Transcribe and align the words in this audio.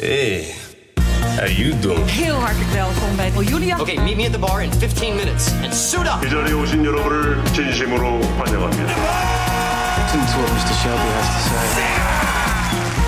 Hey, 0.00 0.54
how 1.36 1.46
you 1.46 1.78
doing? 1.78 2.10
Heel 2.10 2.34
hartelijk 2.34 2.70
welkom 2.70 3.16
bij 3.16 3.30
Julia. 3.44 3.80
Okay, 3.80 3.96
meet 3.96 4.16
me 4.16 4.24
at 4.24 4.32
the 4.32 4.38
bar 4.38 4.62
in 4.62 4.72
15 4.72 5.14
minutes 5.14 5.52
and 5.62 5.74
suit 5.74 6.06
up. 6.06 6.24
이 6.24 6.30
자리에 6.30 6.52
오신 6.52 6.84
여러분을 6.84 7.44
진심으로 7.52 8.20
환영합니다. 8.22 8.94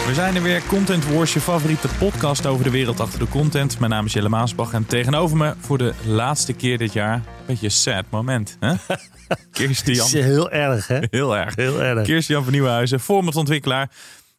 We 0.07 0.15
zijn 0.15 0.37
er 0.37 0.43
weer, 0.43 0.63
Content 0.67 1.09
Wars, 1.09 1.33
je 1.33 1.41
favoriete 1.41 1.89
podcast 1.99 2.47
over 2.47 2.65
de 2.65 2.71
wereld 2.71 3.01
achter 3.01 3.19
de 3.19 3.29
content. 3.29 3.79
Mijn 3.79 3.91
naam 3.91 4.05
is 4.07 4.13
Jelle 4.13 4.29
Maasbach 4.29 4.73
en 4.73 4.87
tegenover 4.87 5.37
me 5.37 5.55
voor 5.61 5.79
de 5.79 5.93
laatste 6.05 6.53
keer 6.53 6.79
dit 6.79 6.93
jaar, 6.93 7.23
beetje 7.47 7.67
een 7.67 7.73
sad 7.73 8.05
moment, 8.11 8.57
hè? 8.61 8.75
Kirstian. 9.53 10.09
Heel 10.09 10.51
erg, 10.51 10.87
hè? 10.87 10.99
Heel 11.11 11.37
erg. 11.37 11.57
Heel 11.57 11.83
erg. 11.83 12.03
Kirstian 12.03 12.43
van 12.43 12.53
Nieuwenhuizen, 12.53 13.01
formatontwikkelaar. 13.01 13.91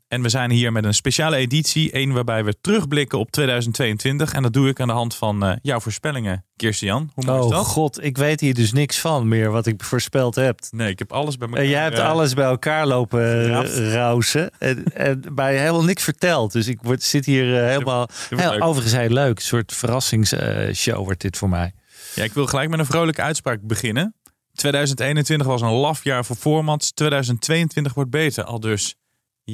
En 0.08 0.22
we 0.22 0.28
zijn 0.28 0.50
hier 0.50 0.72
met 0.72 0.84
een 0.84 0.94
speciale 0.94 1.36
editie, 1.36 1.96
een 1.96 2.12
waarbij 2.12 2.44
we 2.44 2.54
terugblikken 2.60 3.18
op 3.18 3.30
2022. 3.30 4.32
En 4.32 4.42
dat 4.42 4.52
doe 4.52 4.68
ik 4.68 4.80
aan 4.80 4.86
de 4.86 4.92
hand 4.94 5.14
van 5.14 5.44
eh, 5.44 5.52
jouw 5.62 5.80
voorspellingen, 5.80 6.44
Kirstian. 6.56 7.10
Hoe 7.14 7.24
mooi 7.24 7.38
is 7.38 7.44
Oh 7.44 7.50
dat? 7.50 7.66
god, 7.66 8.04
ik 8.04 8.16
weet 8.16 8.40
hier 8.40 8.54
dus 8.54 8.72
niks 8.72 8.98
van 8.98 9.28
meer 9.28 9.50
wat 9.50 9.66
ik 9.66 9.84
voorspeld 9.84 10.34
heb. 10.34 10.60
Nee, 10.70 10.90
ik 10.90 10.98
heb 10.98 11.12
alles 11.12 11.36
bij 11.36 11.48
elkaar. 11.48 11.62
En 11.62 11.70
jij 11.70 11.82
hebt 11.82 11.98
eh, 11.98 12.08
alles 12.08 12.34
bij 12.34 12.44
elkaar 12.44 12.86
lopen 12.86 13.50
rausen. 13.90 14.50
En, 14.58 14.84
en 14.94 15.24
mij 15.34 15.58
helemaal 15.58 15.84
niks 15.84 16.02
verteld. 16.02 16.52
Dus 16.52 16.66
ik 16.66 16.78
word, 16.82 17.02
zit 17.02 17.24
hier 17.24 17.62
helemaal... 17.64 18.08
Heel, 18.28 18.50
leuk. 18.50 18.64
overigens 18.64 18.94
heel 18.94 19.08
leuk. 19.08 19.36
Een 19.36 19.44
soort 19.44 19.74
verrassingsshow 19.74 21.04
wordt 21.04 21.20
dit 21.20 21.36
voor 21.36 21.48
mij. 21.48 21.72
Ja, 22.14 22.22
ik 22.24 22.32
wil 22.32 22.46
gelijk 22.46 22.70
met 22.70 22.78
een 22.78 22.86
vrolijke 22.86 23.22
uitspraak 23.22 23.60
beginnen. 23.62 24.14
2021 24.54 25.46
was 25.46 25.60
een 25.60 25.68
laf 25.68 26.04
jaar 26.04 26.24
voor 26.24 26.36
formats. 26.36 26.92
2022 26.92 27.94
wordt 27.94 28.10
beter. 28.10 28.44
Al 28.44 28.60
dus 28.60 28.94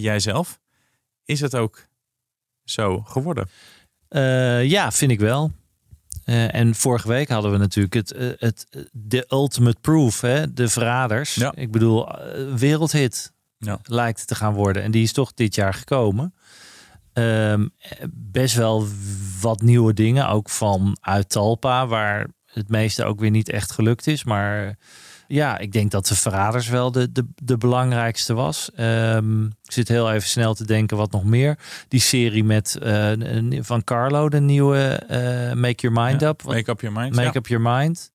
jijzelf. 0.00 0.60
Is 1.24 1.40
het 1.40 1.56
ook 1.56 1.86
zo 2.64 3.00
geworden? 3.00 3.48
Eh, 4.08 4.64
ja, 4.64 4.92
vind 4.92 5.10
ik 5.10 5.20
wel. 5.20 5.52
Eh, 6.24 6.54
en 6.54 6.74
vorige 6.74 7.08
week 7.08 7.28
hadden 7.28 7.50
we 7.50 7.58
natuurlijk 7.58 7.94
het, 7.94 8.12
eh, 8.12 8.28
het, 8.36 8.86
de 8.92 9.26
ultimate 9.28 9.80
proof, 9.80 10.20
hè? 10.20 10.52
de 10.52 10.68
verraders. 10.68 11.34
Ja. 11.34 11.52
Ik 11.54 11.70
bedoel, 11.70 12.08
wereldhit 12.56 13.32
Ja. 13.58 13.78
lijkt 13.84 14.18
het 14.18 14.28
te 14.28 14.34
gaan 14.34 14.54
worden. 14.54 14.82
En 14.82 14.90
die 14.90 15.02
is 15.02 15.12
toch 15.12 15.34
dit 15.34 15.54
jaar 15.54 15.74
gekomen. 15.74 16.34
Ehm, 17.12 17.68
best 18.12 18.54
wel 18.54 18.86
wat 19.40 19.62
nieuwe 19.62 19.94
dingen, 19.94 20.28
ook 20.28 20.50
van 20.50 20.96
uit 21.00 21.28
Talpa, 21.28 21.86
waar 21.86 22.26
het 22.44 22.68
meeste 22.68 23.04
ook 23.04 23.20
weer 23.20 23.30
niet 23.30 23.48
echt 23.50 23.72
gelukt 23.72 24.06
is. 24.06 24.24
Maar 24.24 24.78
ja, 25.26 25.58
ik 25.58 25.72
denk 25.72 25.90
dat 25.90 26.06
de 26.06 26.14
Verraders 26.16 26.68
wel 26.68 26.92
de, 26.92 27.12
de, 27.12 27.26
de 27.34 27.56
belangrijkste 27.56 28.34
was. 28.34 28.70
Ehm, 28.76 29.44
ik 29.44 29.72
zit 29.72 29.88
heel 29.88 30.12
even 30.12 30.28
snel 30.28 30.54
te 30.54 30.66
denken 30.66 30.96
wat 30.96 31.10
nog 31.10 31.24
meer. 31.24 31.58
Die 31.88 32.00
serie 32.00 32.44
met 32.44 32.76
eh, 32.82 33.10
van 33.60 33.84
Carlo, 33.84 34.28
de 34.28 34.40
nieuwe 34.40 34.78
eh, 35.08 35.52
Make 35.56 35.88
Your 35.88 36.02
Mind 36.06 36.20
Ja, 36.20 36.28
Up. 36.28 36.42
Make 36.44 36.70
up 36.70 36.80
your 36.80 36.96
mind. 37.00 37.14
Make 37.14 37.26
ja. 37.28 37.34
Up 37.34 37.46
Your 37.46 37.62
Mind. 37.78 38.12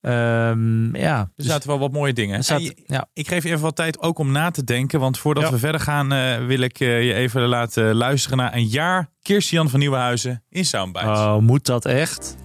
Ehm, 0.00 0.96
ja, 0.96 1.18
Er 1.20 1.28
dus 1.36 1.46
zaten 1.46 1.68
wel 1.68 1.78
wat 1.78 1.92
mooie 1.92 2.12
dingen. 2.12 2.38
je- 2.46 2.82
ja. 2.86 3.06
ik 3.12 3.28
geef 3.28 3.42
je 3.42 3.48
even 3.48 3.60
wat 3.62 3.76
tijd 3.76 4.00
ook 4.00 4.18
om 4.18 4.32
na 4.32 4.50
te 4.50 4.64
denken. 4.64 5.00
Want 5.00 5.18
voordat 5.18 5.42
Ja. 5.44 5.50
we 5.50 5.58
verder 5.58 5.80
gaan, 5.80 6.12
eh, 6.12 6.46
wil 6.46 6.60
ik 6.60 6.78
je 6.78 7.12
even 7.14 7.40
laten 7.42 7.94
luisteren 7.94 8.38
naar 8.38 8.54
een 8.54 8.66
jaar 8.66 9.08
Kirstian 9.22 9.70
van 9.70 9.78
Nieuwenhuizen 9.80 10.42
in 10.48 10.64
Soundbites. 10.64 11.08
Oh, 11.18 11.38
moet 11.38 11.66
dat 11.66 11.84
echt? 11.84 12.36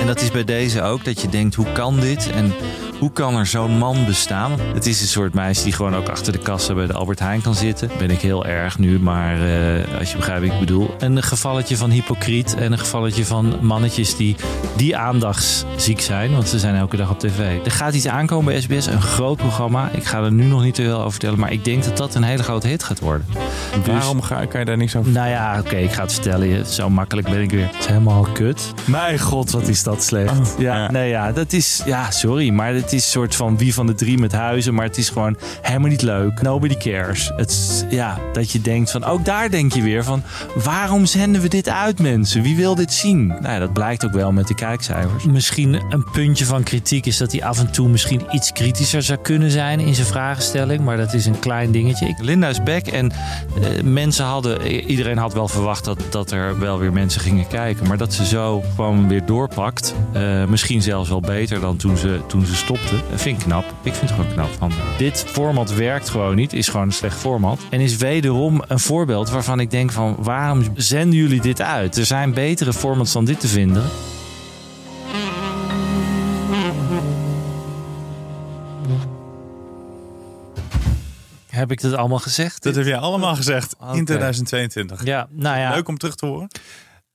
En 0.00 0.06
dat 0.06 0.20
is 0.20 0.30
bij 0.30 0.44
deze 0.44 0.82
ook, 0.82 1.04
dat 1.04 1.20
je 1.20 1.28
denkt, 1.28 1.54
hoe 1.54 1.72
kan 1.72 2.00
dit? 2.00 2.30
En 2.30 2.52
hoe 3.00 3.12
kan 3.12 3.36
er 3.36 3.46
zo'n 3.46 3.78
man 3.78 4.04
bestaan? 4.06 4.52
Het 4.74 4.86
is 4.86 5.00
een 5.00 5.06
soort 5.06 5.34
meisje 5.34 5.64
die 5.64 5.72
gewoon 5.72 5.94
ook 5.96 6.08
achter 6.08 6.32
de 6.32 6.38
kassa 6.38 6.74
bij 6.74 6.86
de 6.86 6.92
Albert 6.92 7.18
Heijn 7.18 7.40
kan 7.40 7.54
zitten. 7.54 7.90
Ben 7.98 8.10
ik 8.10 8.20
heel 8.20 8.46
erg 8.46 8.78
nu, 8.78 8.98
maar 8.98 9.34
eh, 9.34 9.98
als 9.98 10.10
je 10.10 10.16
begrijpt 10.16 10.44
wat 10.44 10.52
ik 10.52 10.60
bedoel. 10.60 10.94
Een 10.98 11.22
gevalletje 11.22 11.76
van 11.76 11.90
hypocriet 11.90 12.54
en 12.54 12.72
een 12.72 12.78
gevalletje 12.78 13.24
van 13.24 13.58
mannetjes 13.60 14.16
die, 14.16 14.36
die 14.76 14.96
aandachtsziek 14.96 16.00
zijn. 16.00 16.32
Want 16.32 16.48
ze 16.48 16.58
zijn 16.58 16.74
elke 16.74 16.96
dag 16.96 17.10
op 17.10 17.18
tv. 17.18 17.64
Er 17.64 17.70
gaat 17.70 17.94
iets 17.94 18.06
aankomen 18.06 18.52
bij 18.52 18.60
SBS, 18.60 18.86
een 18.86 19.02
groot 19.02 19.36
programma. 19.36 19.90
Ik 19.92 20.04
ga 20.04 20.22
er 20.22 20.32
nu 20.32 20.44
nog 20.44 20.62
niet 20.62 20.74
te 20.74 20.82
veel 20.82 20.98
over 20.98 21.10
vertellen, 21.10 21.38
maar 21.38 21.52
ik 21.52 21.64
denk 21.64 21.84
dat 21.84 21.96
dat 21.96 22.14
een 22.14 22.22
hele 22.22 22.42
grote 22.42 22.66
hit 22.68 22.82
gaat 22.82 22.98
worden. 23.00 23.26
Dus- 23.84 23.92
Waarom 23.92 24.22
ga, 24.22 24.44
kan 24.44 24.60
je 24.60 24.66
daar 24.66 24.76
niks 24.76 24.96
over 24.96 25.12
nou 25.12 25.28
ja, 25.28 25.58
oké, 25.58 25.76
ik 25.76 25.92
ga 25.92 26.02
het 26.02 26.12
vertellen. 26.12 26.66
Zo 26.66 26.90
makkelijk 26.90 27.28
ben 27.30 27.40
ik 27.40 27.50
weer. 27.50 27.66
Het 27.66 27.78
is 27.78 27.86
helemaal 27.86 28.26
kut. 28.32 28.72
Mijn 28.84 29.18
god, 29.18 29.50
wat 29.50 29.68
is 29.68 29.82
dat 29.82 30.02
slecht. 30.02 30.38
Oh, 30.38 30.58
ja, 30.58 30.76
ja. 30.76 30.90
nee, 30.90 31.08
ja, 31.08 31.32
dat 31.32 31.52
is... 31.52 31.82
Ja, 31.84 32.10
sorry, 32.10 32.50
maar 32.50 32.74
het 32.74 32.89
is 32.92 33.04
een 33.04 33.10
soort 33.10 33.34
van 33.34 33.58
wie 33.58 33.74
van 33.74 33.86
de 33.86 33.94
drie 33.94 34.18
met 34.18 34.32
huizen. 34.32 34.74
Maar 34.74 34.84
het 34.84 34.98
is 34.98 35.08
gewoon 35.08 35.36
helemaal 35.62 35.88
niet 35.88 36.02
leuk. 36.02 36.42
Nobody 36.42 36.76
cares. 36.76 37.30
Het 37.36 37.86
ja, 37.90 38.18
dat 38.32 38.50
je 38.50 38.60
denkt 38.60 38.90
van... 38.90 39.04
Ook 39.04 39.24
daar 39.24 39.50
denk 39.50 39.72
je 39.72 39.82
weer 39.82 40.04
van... 40.04 40.22
Waarom 40.64 41.06
zenden 41.06 41.42
we 41.42 41.48
dit 41.48 41.68
uit, 41.68 41.98
mensen? 42.00 42.42
Wie 42.42 42.56
wil 42.56 42.74
dit 42.74 42.92
zien? 42.92 43.26
Nou 43.26 43.42
ja, 43.42 43.58
dat 43.58 43.72
blijkt 43.72 44.04
ook 44.04 44.12
wel 44.12 44.32
met 44.32 44.48
de 44.48 44.54
kijkcijfers. 44.54 45.24
Misschien 45.24 45.74
een 45.88 46.04
puntje 46.12 46.44
van 46.44 46.62
kritiek 46.62 47.06
is 47.06 47.16
dat 47.16 47.32
hij 47.32 47.44
af 47.44 47.58
en 47.58 47.70
toe 47.70 47.88
misschien 47.88 48.22
iets 48.30 48.52
kritischer 48.52 49.02
zou 49.02 49.18
kunnen 49.18 49.50
zijn 49.50 49.80
in 49.80 49.94
zijn 49.94 50.06
vragenstelling. 50.06 50.80
Maar 50.80 50.96
dat 50.96 51.14
is 51.14 51.26
een 51.26 51.38
klein 51.38 51.70
dingetje. 51.70 52.14
Linda 52.20 52.48
is 52.48 52.62
back 52.62 52.86
en 52.86 53.10
eh, 53.10 53.82
mensen 53.82 54.24
hadden, 54.24 54.66
iedereen 54.66 55.18
had 55.18 55.32
wel 55.32 55.48
verwacht 55.48 55.84
dat, 55.84 56.02
dat 56.10 56.30
er 56.30 56.58
wel 56.58 56.78
weer 56.78 56.92
mensen 56.92 57.20
gingen 57.20 57.46
kijken. 57.46 57.88
Maar 57.88 57.98
dat 57.98 58.14
ze 58.14 58.26
zo 58.26 58.62
gewoon 58.74 59.08
weer 59.08 59.26
doorpakt. 59.26 59.94
eh, 60.12 60.44
misschien 60.44 60.82
zelfs 60.82 61.08
wel 61.08 61.20
beter 61.20 61.60
dan 61.60 61.76
toen 61.76 61.96
ze, 61.96 62.20
toen 62.26 62.46
ze. 62.46 62.54
Eh, 62.84 63.18
vind 63.18 63.38
ik 63.38 63.44
knap. 63.44 63.64
Ik 63.82 63.94
vind 63.94 64.10
het 64.10 64.20
gewoon 64.20 64.32
knap. 64.32 64.72
Dit 64.98 65.24
format 65.26 65.74
werkt 65.74 66.08
gewoon 66.08 66.34
niet. 66.34 66.52
Is 66.52 66.68
gewoon 66.68 66.86
een 66.86 66.92
slecht 66.92 67.18
format. 67.18 67.60
En 67.70 67.80
is 67.80 67.96
wederom 67.96 68.62
een 68.68 68.78
voorbeeld 68.78 69.30
waarvan 69.30 69.60
ik 69.60 69.70
denk 69.70 69.92
van 69.92 70.16
waarom 70.18 70.62
zenden 70.74 71.18
jullie 71.18 71.40
dit 71.40 71.60
uit? 71.60 71.96
Er 71.96 72.06
zijn 72.06 72.34
betere 72.34 72.72
formats 72.72 73.12
dan 73.12 73.24
dit 73.24 73.40
te 73.40 73.48
vinden. 73.48 73.84
Heb 81.46 81.70
ik 81.70 81.80
dat 81.80 81.94
allemaal 81.94 82.18
gezegd? 82.18 82.62
Dat 82.62 82.74
heb 82.74 82.86
jij 82.86 82.96
allemaal 82.96 83.34
gezegd 83.34 83.76
in 83.92 84.04
2022. 84.04 85.04
Ja, 85.04 85.28
nou 85.30 85.58
ja. 85.58 85.70
Leuk 85.74 85.88
om 85.88 85.98
terug 85.98 86.14
te 86.14 86.26
horen. 86.26 86.48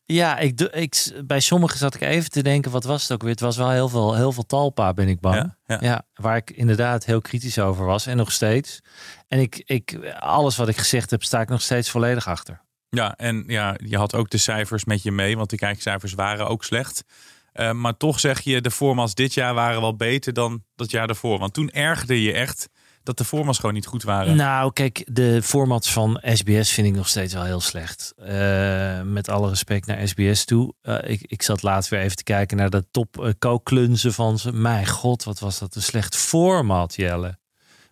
Ja, 0.07 0.37
ik, 0.37 0.61
ik, 0.61 1.11
bij 1.25 1.39
sommigen 1.39 1.77
zat 1.77 1.95
ik 1.95 2.01
even 2.01 2.29
te 2.29 2.43
denken, 2.43 2.71
wat 2.71 2.83
was 2.83 3.01
het 3.01 3.11
ook 3.11 3.21
weer? 3.21 3.31
Het 3.31 3.39
was 3.39 3.57
wel 3.57 3.69
heel 3.69 3.89
veel, 3.89 4.15
heel 4.15 4.31
veel 4.31 4.45
talpa, 4.45 4.93
ben 4.93 5.07
ik 5.07 5.19
bang. 5.19 5.55
Ja, 5.65 5.77
ja. 5.81 6.05
waar 6.13 6.37
ik 6.37 6.49
inderdaad 6.49 7.05
heel 7.05 7.21
kritisch 7.21 7.59
over 7.59 7.85
was 7.85 8.05
en 8.05 8.17
nog 8.17 8.31
steeds. 8.31 8.79
En 9.27 9.39
ik, 9.39 9.63
ik, 9.65 9.99
alles 10.19 10.55
wat 10.55 10.67
ik 10.67 10.77
gezegd 10.77 11.11
heb, 11.11 11.23
sta 11.23 11.41
ik 11.41 11.49
nog 11.49 11.61
steeds 11.61 11.89
volledig 11.89 12.27
achter. 12.27 12.61
Ja, 12.89 13.15
en 13.17 13.43
ja, 13.47 13.75
je 13.83 13.97
had 13.97 14.15
ook 14.15 14.29
de 14.29 14.37
cijfers 14.37 14.85
met 14.85 15.03
je 15.03 15.11
mee, 15.11 15.37
want 15.37 15.49
de 15.49 15.57
kijkcijfers 15.57 16.13
waren 16.13 16.47
ook 16.47 16.63
slecht. 16.63 17.03
Eh, 17.51 17.71
maar 17.71 17.97
toch 17.97 18.19
zeg 18.19 18.41
je, 18.41 18.61
de 18.61 18.71
formats 18.71 19.13
dit 19.13 19.33
jaar 19.33 19.53
waren 19.53 19.81
wel 19.81 19.95
beter 19.95 20.33
dan 20.33 20.63
dat 20.75 20.91
jaar 20.91 21.07
daarvoor. 21.07 21.39
Want 21.39 21.53
toen 21.53 21.69
ergerde 21.69 22.21
je 22.21 22.33
echt 22.33 22.69
dat 23.05 23.17
de 23.17 23.23
formats 23.23 23.59
gewoon 23.59 23.75
niet 23.75 23.85
goed 23.85 24.03
waren. 24.03 24.35
Nou, 24.35 24.73
kijk, 24.73 25.03
de 25.07 25.41
formats 25.43 25.91
van 25.91 26.21
SBS 26.23 26.71
vind 26.71 26.87
ik 26.87 26.95
nog 26.95 27.07
steeds 27.07 27.33
wel 27.33 27.43
heel 27.43 27.59
slecht. 27.61 28.13
Eh, 28.17 29.01
met 29.01 29.29
alle 29.29 29.49
respect 29.49 29.85
naar 29.87 30.07
SBS 30.07 30.45
toe. 30.45 30.73
Eh, 30.81 30.97
ik, 31.03 31.21
ik 31.21 31.41
zat 31.41 31.63
laatst 31.63 31.89
weer 31.89 31.99
even 31.99 32.15
te 32.15 32.23
kijken 32.23 32.57
naar 32.57 32.69
de 32.69 32.85
top 32.91 33.17
uh, 33.19 33.29
kookklunzen 33.39 34.13
van 34.13 34.39
ze. 34.39 34.51
Mijn 34.51 34.87
god, 34.87 35.23
wat 35.23 35.39
was 35.39 35.59
dat 35.59 35.75
een 35.75 35.81
slecht 35.81 36.15
format, 36.15 36.95
Jelle. 36.95 37.37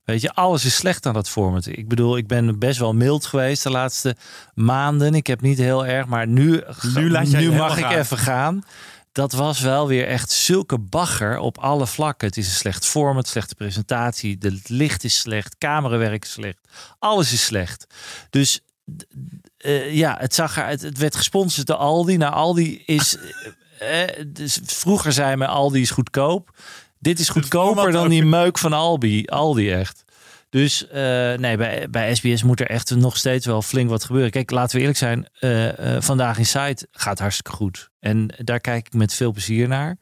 Weet 0.04 0.22
je, 0.22 0.34
alles 0.34 0.66
is 0.66 0.76
slecht 0.76 1.06
aan 1.06 1.14
dat 1.14 1.30
format. 1.30 1.66
Ik 1.66 1.88
bedoel, 1.88 2.18
ik 2.18 2.28
ben 2.28 2.60
best 2.60 2.80
wel 2.80 2.94
mild 2.94 3.26
geweest 3.26 3.64
de 3.64 3.70
laatste 3.70 4.16
maanden. 4.54 5.14
Ik 5.14 5.28
heb 5.28 5.42
niet 5.42 5.58
heel 5.58 5.86
erg, 5.86 6.06
maar 6.06 6.28
nu, 6.28 6.64
Nu 6.96 7.10
laat 7.10 7.28
nu 7.28 7.52
mag 7.52 7.78
ik 7.78 7.84
gaan. 7.84 7.98
even 7.98 8.18
gaan. 8.18 8.64
Dat 9.14 9.32
was 9.32 9.60
wel 9.60 9.88
weer 9.88 10.08
echt 10.08 10.32
zulke 10.32 10.78
bagger 10.78 11.38
op 11.38 11.58
alle 11.58 11.88
vlakken. 11.88 12.28
Het 12.28 12.38
is 12.38 12.46
een 12.48 12.54
slecht 12.54 12.86
format, 12.86 13.28
slechte 13.28 13.56
presentatie. 13.56 14.38
Het 14.40 14.70
licht 14.70 15.04
is 15.04 15.20
slecht, 15.20 15.58
camerawerk 15.58 16.24
is 16.24 16.32
slecht. 16.32 16.58
Alles 17.00 17.34
is 17.34 17.46
slecht. 17.46 17.88
Dus 18.30 18.60
eh, 19.58 19.94
ja, 19.94 20.18
het, 20.20 20.36
zag 20.36 20.58
er, 20.58 20.66
het, 20.66 20.82
het 20.82 20.98
werd 20.98 21.16
gesponsord 21.16 21.68
door 21.68 21.76
Aldi. 21.76 22.18
Nou, 22.18 22.34
Aldi 22.34 22.84
is... 22.86 23.18
eh, 23.80 24.02
eh, 24.02 24.26
dus 24.28 24.60
vroeger 24.64 25.12
zei 25.12 25.36
men 25.36 25.48
Aldi 25.48 25.82
is 25.82 25.92
goedkoop. 25.92 26.58
Dit 27.00 27.20
is 27.20 27.30
goedkoper 27.30 27.92
dan 27.92 28.10
die 28.10 28.26
meuk 28.26 28.58
van 28.58 28.74
Aldi. 28.74 29.26
Aldi 29.26 29.72
echt. 29.72 30.03
Dus 30.54 30.88
eh, 30.88 31.34
nee, 31.34 31.58
bij, 31.58 31.88
bij 31.90 32.16
SBS 32.16 32.44
moet 32.44 32.60
er 32.60 32.68
echt 32.68 32.96
nog 32.96 33.18
steeds 33.18 33.46
wel 33.46 33.62
flink 33.62 33.90
wat 33.90 34.04
gebeuren. 34.04 34.32
Kijk, 34.32 34.52
laten 34.52 34.76
we 34.76 34.80
eerlijk 34.80 34.98
zijn. 35.00 35.28
eh, 35.40 35.96
eh, 35.96 36.02
vandaag 36.02 36.38
in 36.38 36.46
site 36.46 36.88
gaat 36.92 37.20
hartstikke 37.20 37.52
goed. 37.52 37.90
En 38.00 38.28
daar 38.38 38.60
kijk 38.60 38.88
ik 38.88 38.94
met 38.94 39.14
veel 39.14 39.32
plezier 39.32 39.68
naar. 39.68 39.98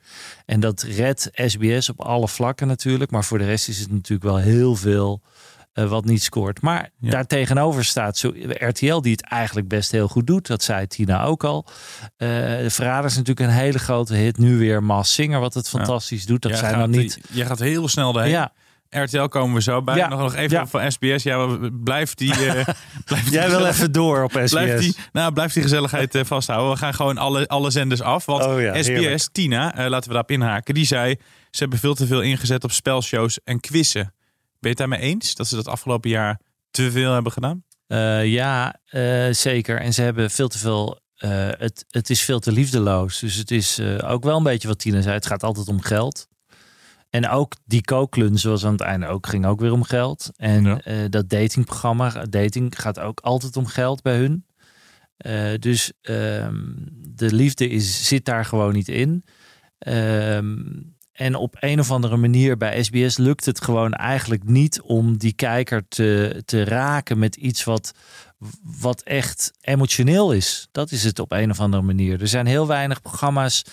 En 0.45 0.59
dat 0.59 0.81
redt 0.81 1.29
SBS 1.33 1.89
op 1.89 2.01
alle 2.01 2.27
vlakken 2.27 2.67
natuurlijk. 2.67 3.11
Maar 3.11 3.23
voor 3.23 3.37
de 3.37 3.45
rest 3.45 3.67
is 3.67 3.79
het 3.79 3.91
natuurlijk 3.91 4.23
wel 4.23 4.37
heel 4.37 4.75
veel 4.75 5.21
wat 5.73 6.05
niet 6.05 6.23
scoort. 6.23 6.61
Maar 6.61 6.89
Ja. 6.99 7.09
daar 7.09 7.27
tegenover 7.27 7.85
staat 7.85 8.17
zo, 8.17 8.33
RTL 8.47 8.99
die 9.01 9.11
het 9.11 9.21
eigenlijk 9.25 9.67
best 9.67 9.91
heel 9.91 10.07
goed 10.07 10.27
doet. 10.27 10.47
Dat 10.47 10.63
zei 10.63 10.87
Tina 10.87 11.23
ook 11.23 11.43
al. 11.43 11.65
Verrader 12.67 13.05
is 13.05 13.15
natuurlijk 13.17 13.39
een 13.47 13.55
hele 13.55 13.79
grote 13.79 14.13
hit. 14.15 14.37
Nu 14.37 14.57
weer 14.57 14.83
Mas 14.83 15.13
Singer 15.13 15.39
wat 15.39 15.53
het 15.53 15.69
fantastisch 15.69 16.25
doet. 16.25 16.41
Dat 16.41 16.51
Jij 16.51 16.59
zijn 16.59 16.79
dan 16.79 16.89
niet... 16.89 17.19
Jij 17.31 17.45
gaat 17.45 17.59
heel 17.59 17.87
snel 17.87 18.13
daarheen. 18.13 18.31
Ja, 18.31 18.51
RTL 18.99 19.23
komen 19.25 19.55
we 19.55 19.61
zo 19.61 19.81
bij. 19.83 19.95
Ja. 19.95 20.07
Nog, 20.07 20.19
nog 20.19 20.35
even 20.35 20.57
Ja. 20.57 20.67
van 20.67 20.91
SBS. 20.91 21.23
Ja, 21.23 21.57
blijf 21.83 22.13
die... 22.13 22.33
eh, 22.33 22.65
blijf 23.05 23.23
die 23.23 23.33
jij 23.33 23.49
wil 23.49 23.65
even 23.65 23.91
door 23.91 24.23
op 24.23 24.31
SBS. 24.31 24.49
Blijf 24.51 24.79
die, 24.79 24.95
nou, 25.11 25.33
blijf 25.33 25.53
die 25.53 25.61
gezelligheid 25.63 26.15
eh, 26.15 26.23
vasthouden. 26.23 26.71
We 26.71 26.77
gaan 26.77 26.93
gewoon 26.93 27.17
alle, 27.17 27.47
alle 27.47 27.69
zenders 27.71 28.01
af. 28.01 28.25
Want 28.25 28.43
Oh 28.45 28.61
ja, 28.61 28.73
SBS, 28.75 28.87
heerlijk. 28.87 29.27
Tina, 29.31 29.75
eh, 29.75 29.87
laten 29.89 30.07
we 30.07 30.13
daarop 30.13 30.31
inhaken. 30.31 30.73
Die 30.73 30.85
zei, 30.85 31.15
ze 31.51 31.59
hebben 31.59 31.79
veel 31.79 31.93
te 31.93 32.05
veel 32.07 32.21
ingezet 32.21 32.63
op 32.63 32.71
spelshows 32.71 33.39
en 33.43 33.59
quizzen. 33.59 34.03
Ben 34.03 34.11
je 34.59 34.67
het 34.69 34.77
daarmee 34.77 34.99
eens? 34.99 35.35
Dat 35.35 35.47
ze 35.47 35.55
dat 35.55 35.67
afgelopen 35.67 36.09
jaar 36.09 36.39
te 36.71 36.91
veel 36.91 37.13
hebben 37.13 37.31
gedaan? 37.31 37.63
Eh, 37.87 38.25
ja, 38.25 38.75
eh, 38.85 39.27
zeker. 39.31 39.79
En 39.79 39.93
ze 39.93 40.01
hebben 40.01 40.31
veel 40.31 40.47
te 40.47 40.57
veel. 40.57 40.99
eh, 41.15 41.29
het, 41.57 41.85
het 41.89 42.09
is 42.09 42.21
veel 42.21 42.39
te 42.39 42.51
liefdeloos. 42.51 43.19
Dus 43.19 43.35
het 43.35 43.51
is 43.51 43.77
eh, 43.79 44.11
ook 44.11 44.23
wel 44.23 44.37
een 44.37 44.43
beetje 44.43 44.67
wat 44.67 44.79
Tina 44.79 45.01
zei. 45.01 45.13
Het 45.15 45.25
gaat 45.25 45.43
altijd 45.43 45.67
om 45.67 45.81
geld. 45.81 46.27
En 47.11 47.29
ook 47.29 47.53
die 47.65 47.81
kooklun, 47.81 48.37
zoals 48.39 48.65
aan 48.65 48.71
het 48.71 48.81
einde 48.81 49.07
ook, 49.07 49.27
ging 49.27 49.45
ook 49.45 49.59
weer 49.59 49.71
om 49.71 49.83
geld. 49.83 50.29
En 50.35 50.63
Ja. 50.63 50.81
eh, 50.81 50.95
dat 51.09 51.29
datingprogramma, 51.29 52.09
dating 52.29 52.79
gaat 52.81 52.99
ook 52.99 53.19
altijd 53.19 53.57
om 53.57 53.65
geld 53.65 54.01
bij 54.01 54.17
hun. 54.17 54.45
Eh, 55.17 55.53
dus 55.59 55.91
ehm, 56.01 56.55
de 56.97 57.33
liefde 57.33 57.69
is, 57.69 58.07
zit 58.07 58.25
daar 58.25 58.45
gewoon 58.45 58.73
niet 58.73 58.87
in. 58.87 59.23
Ehm, 59.77 60.57
en 61.11 61.35
op 61.35 61.55
een 61.59 61.79
of 61.79 61.91
andere 61.91 62.17
manier 62.17 62.57
bij 62.57 62.83
SBS 62.83 63.17
lukt 63.17 63.45
het 63.45 63.61
gewoon 63.63 63.93
eigenlijk 63.93 64.43
niet 64.43 64.81
om 64.81 65.17
die 65.17 65.33
kijker 65.33 65.87
te, 65.87 66.41
te 66.45 66.63
raken 66.63 67.19
met 67.19 67.35
iets 67.35 67.63
wat, 67.63 67.91
wat 68.81 69.01
echt 69.01 69.51
emotioneel 69.61 70.31
is. 70.33 70.67
Dat 70.71 70.91
is 70.91 71.03
het 71.03 71.19
op 71.19 71.31
een 71.31 71.49
of 71.49 71.59
andere 71.59 71.83
manier. 71.83 72.21
Er 72.21 72.27
zijn 72.27 72.45
heel 72.45 72.67
weinig 72.67 73.01
programma's 73.01 73.63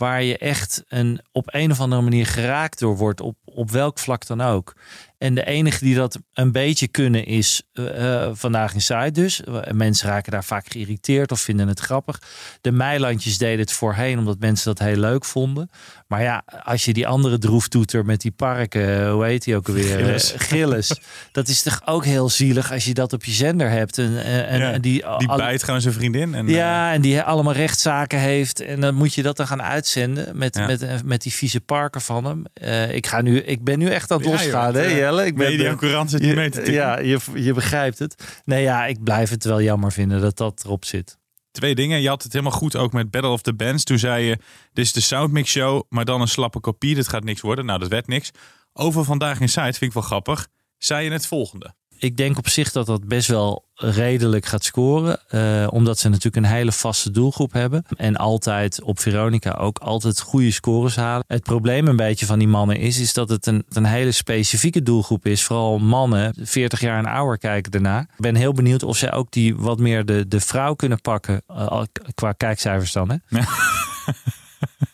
waar 0.00 0.22
je 0.22 0.38
echt 0.38 0.84
een, 0.88 1.20
op 1.32 1.54
een 1.54 1.70
of 1.70 1.80
andere 1.80 2.02
manier 2.02 2.26
geraakt 2.26 2.78
door 2.78 2.96
wordt, 2.96 3.20
op, 3.20 3.36
op 3.44 3.70
welk 3.70 3.98
vlak 3.98 4.26
dan 4.26 4.40
ook. 4.40 4.74
En 5.20 5.34
de 5.34 5.46
enige 5.46 5.84
die 5.84 5.94
dat 5.94 6.18
een 6.34 6.52
beetje 6.52 6.88
kunnen 6.88 7.26
is 7.26 7.62
eh, 7.72 8.22
eh, 8.24 8.30
vandaag 8.32 8.74
in 8.74 8.80
site 8.80 9.10
dus. 9.12 9.44
Eh, 9.44 9.70
Mensen 9.72 10.08
raken 10.08 10.32
daar 10.32 10.44
vaak 10.44 10.66
geïrriteerd 10.68 11.32
of 11.32 11.40
vinden 11.40 11.68
het 11.68 11.80
grappig. 11.80 12.22
De 12.60 12.70
Meilandjes 12.72 13.38
deden 13.38 13.58
het 13.58 13.72
voorheen 13.72 14.18
omdat 14.18 14.38
mensen 14.38 14.74
dat 14.74 14.86
heel 14.88 14.96
leuk 14.96 15.24
vonden. 15.24 15.70
Maar 16.06 16.22
ja, 16.22 16.42
als 16.64 16.84
je 16.84 16.92
die 16.92 17.06
andere 17.06 17.38
droeftoeter 17.38 18.04
met 18.04 18.20
die 18.20 18.30
parken, 18.30 19.10
hoe 19.10 19.24
heet 19.24 19.44
die 19.44 19.56
ook 19.56 19.68
alweer? 19.68 19.96
Gilles. 19.98 20.34
Gilles. 20.36 21.00
Dat 21.32 21.48
is 21.48 21.62
toch 21.62 21.80
ook 21.84 22.04
heel 22.04 22.28
zielig 22.28 22.72
als 22.72 22.84
je 22.84 22.94
dat 22.94 23.12
op 23.12 23.24
je 23.24 23.32
zender 23.32 23.70
hebt. 23.70 23.98
En, 23.98 24.24
en, 24.24 24.58
Ja, 24.58 24.72
en 24.72 24.80
die, 24.80 25.04
Die 25.18 25.36
bijt 25.36 25.62
gewoon 25.62 25.80
zijn 25.80 25.94
vriendin. 25.94 26.34
En, 26.34 26.48
ja, 26.48 26.92
en 26.92 27.00
die 27.00 27.22
allemaal 27.22 27.52
rechtszaken 27.54 28.18
heeft. 28.18 28.60
En 28.60 28.80
dan 28.80 28.94
moet 28.94 29.14
je 29.14 29.22
dat 29.22 29.36
dan 29.36 29.46
gaan 29.46 29.62
uitzenden 29.62 30.38
met, 30.38 30.56
Ja. 30.56 30.66
met, 30.66 31.04
met 31.04 31.22
die 31.22 31.32
vieze 31.32 31.60
parken 31.60 32.00
van 32.00 32.24
hem. 32.24 32.44
Ik, 32.90 33.06
ga 33.06 33.20
nu, 33.20 33.38
ik 33.38 33.64
ben 33.64 33.78
nu 33.78 33.88
echt 33.88 34.10
aan 34.10 34.18
het 34.18 34.26
Ja, 34.26 34.32
losgaan, 34.32 34.74
hè 34.74 35.09
Ik 35.18 35.34
ben 35.36 36.08
zit 36.08 36.24
je 36.24 36.34
mee 36.34 36.50
te 36.50 36.72
ja, 36.72 36.98
je, 36.98 37.18
je 37.34 37.52
begrijpt 37.52 37.98
het. 37.98 38.40
Nee, 38.44 38.62
ja, 38.62 38.86
ik 38.86 39.04
blijf 39.04 39.30
het 39.30 39.44
wel 39.44 39.62
jammer 39.62 39.92
vinden 39.92 40.20
dat 40.20 40.36
dat 40.36 40.62
erop 40.64 40.84
zit. 40.84 41.18
Twee 41.50 41.74
dingen. 41.74 42.02
Je 42.02 42.08
had 42.08 42.22
het 42.22 42.32
helemaal 42.32 42.58
goed 42.58 42.76
ook 42.76 42.92
met 42.92 43.10
Battle 43.10 43.30
of 43.30 43.42
the 43.42 43.54
Bands. 43.54 43.84
Toen 43.84 43.98
zei 43.98 44.24
je, 44.24 44.38
dit 44.72 44.84
is 44.84 44.92
de 44.92 45.00
Soundmix 45.00 45.50
Show, 45.50 45.82
maar 45.88 46.04
dan 46.04 46.20
een 46.20 46.28
slappe 46.28 46.60
kopie. 46.60 46.94
Dit 46.94 47.08
gaat 47.08 47.24
niks 47.24 47.40
worden. 47.40 47.64
Nou, 47.64 47.78
dat 47.78 47.88
werd 47.88 48.06
niks. 48.06 48.30
Over 48.72 49.04
Vandaag 49.04 49.40
in 49.40 49.48
Site 49.48 49.62
vind 49.62 49.82
ik 49.82 49.92
wel 49.92 50.02
grappig. 50.02 50.48
Zei 50.78 51.04
je 51.04 51.10
het 51.10 51.26
volgende. 51.26 51.74
Ik 52.00 52.16
denk 52.16 52.38
op 52.38 52.48
zich 52.48 52.72
dat 52.72 52.86
dat 52.86 53.08
best 53.08 53.28
wel 53.28 53.64
redelijk 53.74 54.46
gaat 54.46 54.64
scoren. 54.64 55.20
eh, 55.28 55.66
omdat 55.70 55.98
ze 55.98 56.08
natuurlijk 56.08 56.36
een 56.36 56.52
hele 56.52 56.72
vaste 56.72 57.10
doelgroep 57.10 57.52
hebben. 57.52 57.84
En 57.96 58.16
altijd 58.16 58.82
op 58.82 59.00
Veronica 59.00 59.50
ook 59.50 59.78
altijd 59.78 60.20
goede 60.20 60.50
scores 60.50 60.96
halen. 60.96 61.24
Het 61.26 61.42
probleem 61.42 61.88
een 61.88 61.96
beetje 61.96 62.26
van 62.26 62.38
die 62.38 62.48
mannen 62.48 62.76
is, 62.76 62.98
is 63.00 63.12
dat 63.12 63.28
het 63.28 63.46
een, 63.46 63.64
een 63.68 63.84
hele 63.84 64.12
specifieke 64.12 64.82
doelgroep 64.82 65.26
is. 65.26 65.44
Vooral 65.44 65.78
mannen, 65.78 66.34
40 66.40 66.80
jaar 66.80 66.98
en 66.98 67.06
ouder 67.06 67.38
kijken 67.38 67.70
daarna. 67.70 68.00
Ik 68.00 68.06
ben 68.16 68.34
heel 68.34 68.52
benieuwd 68.52 68.82
of 68.82 68.96
zij 68.96 69.12
ook 69.12 69.30
die 69.30 69.56
wat 69.56 69.78
meer 69.78 70.04
de, 70.04 70.28
de 70.28 70.40
vrouw 70.40 70.74
kunnen 70.74 71.00
pakken. 71.00 71.42
eh, 71.46 71.82
qua 72.14 72.32
kijkcijfers 72.32 72.92
dan. 72.92 73.10
Hè? 73.10 73.38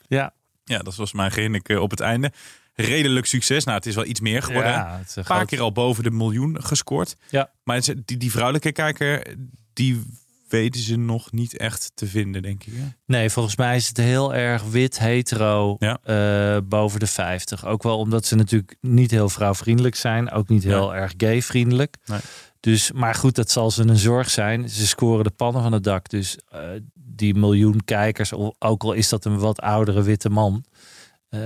ja, 0.08 0.32
Ja, 0.64 0.78
dat 0.78 0.94
was 0.96 1.12
mijn 1.12 1.30
grinnik 1.30 1.68
eh, 1.68 1.80
op 1.80 1.90
het 1.90 2.00
einde. 2.00 2.32
Redelijk 2.76 3.26
succes. 3.26 3.64
Nou, 3.64 3.76
het 3.76 3.86
is 3.86 3.94
wel 3.94 4.04
iets 4.04 4.20
meer 4.20 4.42
geworden. 4.42 4.70
ja 4.70 4.98
een 4.98 5.04
paar 5.14 5.36
groot- 5.36 5.46
keer 5.48 5.60
al 5.60 5.72
boven 5.72 6.02
de 6.02 6.10
miljoen 6.10 6.62
gescoord. 6.62 7.16
Ja. 7.30 7.50
Maar 7.64 7.80
die, 8.04 8.16
die 8.16 8.30
vrouwelijke 8.30 8.72
kijker, 8.72 9.36
die 9.72 10.02
weten 10.48 10.80
ze 10.80 10.96
nog 10.96 11.32
niet 11.32 11.56
echt 11.56 11.90
te 11.94 12.06
vinden, 12.06 12.42
denk 12.42 12.64
ik. 12.64 12.72
hè? 12.76 12.84
Nee, 13.06 13.30
volgens 13.30 13.56
mij 13.56 13.76
is 13.76 13.88
het 13.88 13.96
heel 13.96 14.34
erg 14.34 14.62
wit, 14.62 14.98
hetero, 14.98 15.76
Ja. 15.78 15.98
eh, 16.02 16.60
boven 16.64 17.00
de 17.00 17.06
50. 17.06 17.66
Ook 17.66 17.82
wel 17.82 17.98
omdat 17.98 18.26
ze 18.26 18.34
natuurlijk 18.34 18.76
niet 18.80 19.10
heel 19.10 19.28
vrouwvriendelijk 19.28 19.94
zijn. 19.94 20.30
Ook 20.30 20.48
niet 20.48 20.62
heel 20.64 20.94
erg 20.94 21.12
gay-vriendelijk. 21.16 21.96
Nee. 22.06 22.20
Dus, 22.60 22.92
maar 22.92 23.14
goed, 23.14 23.34
dat 23.34 23.50
zal 23.50 23.70
ze 23.70 23.82
een 23.82 23.96
zorg 23.96 24.30
zijn. 24.30 24.68
Ze 24.68 24.86
scoren 24.86 25.24
de 25.24 25.30
pannen 25.30 25.62
van 25.62 25.72
het 25.72 25.84
dak. 25.84 26.08
Dus 26.08 26.38
eh, 26.48 26.60
die 26.94 27.34
miljoen 27.34 27.80
kijkers, 27.84 28.32
ook 28.58 28.82
al 28.82 28.92
is 28.92 29.08
dat 29.08 29.24
een 29.24 29.38
wat 29.38 29.60
oudere 29.60 30.02
witte 30.02 30.28
man... 30.30 30.64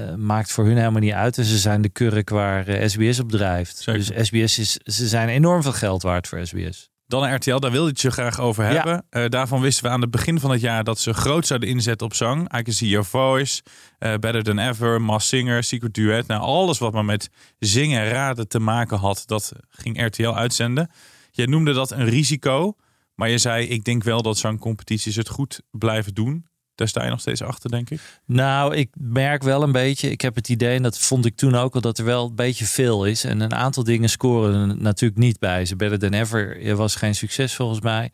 eh, 0.09 0.15
maakt 0.15 0.53
voor 0.53 0.65
hun 0.67 0.77
helemaal 0.77 1.01
niet 1.01 1.13
uit. 1.13 1.39
En 1.39 1.45
ze 1.45 1.59
zijn 1.59 1.83
de 1.83 1.89
kurk 1.89 2.29
waar 2.31 2.67
eh, 2.69 2.89
SBS 2.89 3.19
op 3.21 3.31
drijft. 3.31 3.77
Zeker. 3.77 4.15
Dus 4.15 4.27
SBS 4.27 4.59
is, 4.59 4.73
ze 4.73 5.09
zijn 5.09 5.29
enorm 5.29 5.63
veel 5.63 5.73
geld 5.73 6.03
waard 6.03 6.29
voor 6.29 6.47
SBS. 6.47 6.89
Dan 7.07 7.35
RTL, 7.35 7.59
daar 7.59 7.71
wilde 7.71 7.87
je 7.87 7.93
het 7.93 8.01
je 8.01 8.11
graag 8.11 8.41
over 8.41 8.65
Ja. 8.65 8.71
hebben. 8.73 9.05
Eh, 9.11 9.25
daarvan 9.29 9.61
wisten 9.61 9.85
we 9.85 9.91
aan 9.91 10.01
het 10.01 10.11
begin 10.11 10.41
van 10.41 10.51
het 10.51 10.61
jaar 10.61 10.85
dat 10.85 10.99
ze 10.99 11.13
groot 11.15 11.47
zouden 11.47 11.69
inzetten 11.69 12.07
op 12.07 12.15
zang. 12.15 12.57
I 12.59 12.63
Can 12.63 12.73
See 12.73 12.89
Your 12.89 13.07
Voice, 13.07 13.63
eh, 13.99 14.15
Better 14.15 14.43
Than 14.43 14.59
Ever, 14.59 15.03
Mass 15.03 15.29
Singer, 15.29 15.65
Secret 15.65 15.95
Duet. 15.95 16.27
Nou, 16.27 16.41
alles 16.43 16.79
wat 16.79 16.93
maar 16.93 17.05
met 17.05 17.29
zingen 17.59 18.01
en 18.03 18.09
raden 18.09 18.49
te 18.49 18.59
maken 18.59 18.99
had, 18.99 19.23
dat 19.27 19.53
ging 19.69 20.05
RTL 20.07 20.29
uitzenden. 20.29 20.91
Jij 21.31 21.47
noemde 21.47 21.73
dat 21.73 21.91
een 21.91 22.05
risico, 22.09 22.75
maar 23.15 23.29
je 23.29 23.39
zei, 23.39 23.67
ik 23.67 23.85
denk 23.85 24.03
wel 24.05 24.23
dat 24.23 24.39
zangcompetities 24.39 25.17
het 25.17 25.29
goed 25.29 25.61
blijven 25.71 26.15
doen. 26.15 26.47
Daar 26.81 26.89
sta 26.89 27.05
je 27.05 27.11
nog 27.11 27.21
steeds 27.21 27.43
achter, 27.43 27.71
denk 27.71 27.91
ik. 27.91 28.01
Nou, 28.27 28.77
ik 28.77 28.89
merk 28.99 29.43
wel 29.43 29.63
een 29.63 29.73
beetje. 29.73 30.11
Ik 30.11 30.21
heb 30.21 30.35
het 30.35 30.49
idee, 30.49 30.77
en 30.77 30.83
dat 30.83 30.99
vond 30.99 31.27
ik 31.27 31.37
toen 31.37 31.55
ook 31.55 31.75
al, 31.75 31.81
dat 31.81 31.99
er 31.99 32.05
wel 32.05 32.27
een 32.27 32.35
beetje 32.35 32.67
veel 32.67 33.05
is. 33.05 33.25
En 33.25 33.41
een 33.41 33.55
aantal 33.55 33.85
dingen 33.85 34.09
scoren 34.09 34.71
er 34.71 34.77
natuurlijk 34.77 35.21
niet 35.21 35.39
bij. 35.39 35.65
Ze 35.65 35.77
Better 35.77 35.99
Than 35.99 36.13
Ever 36.13 36.77
was 36.77 36.95
geen 36.95 37.15
succes 37.15 37.55
volgens 37.55 37.81
mij. 37.81 38.11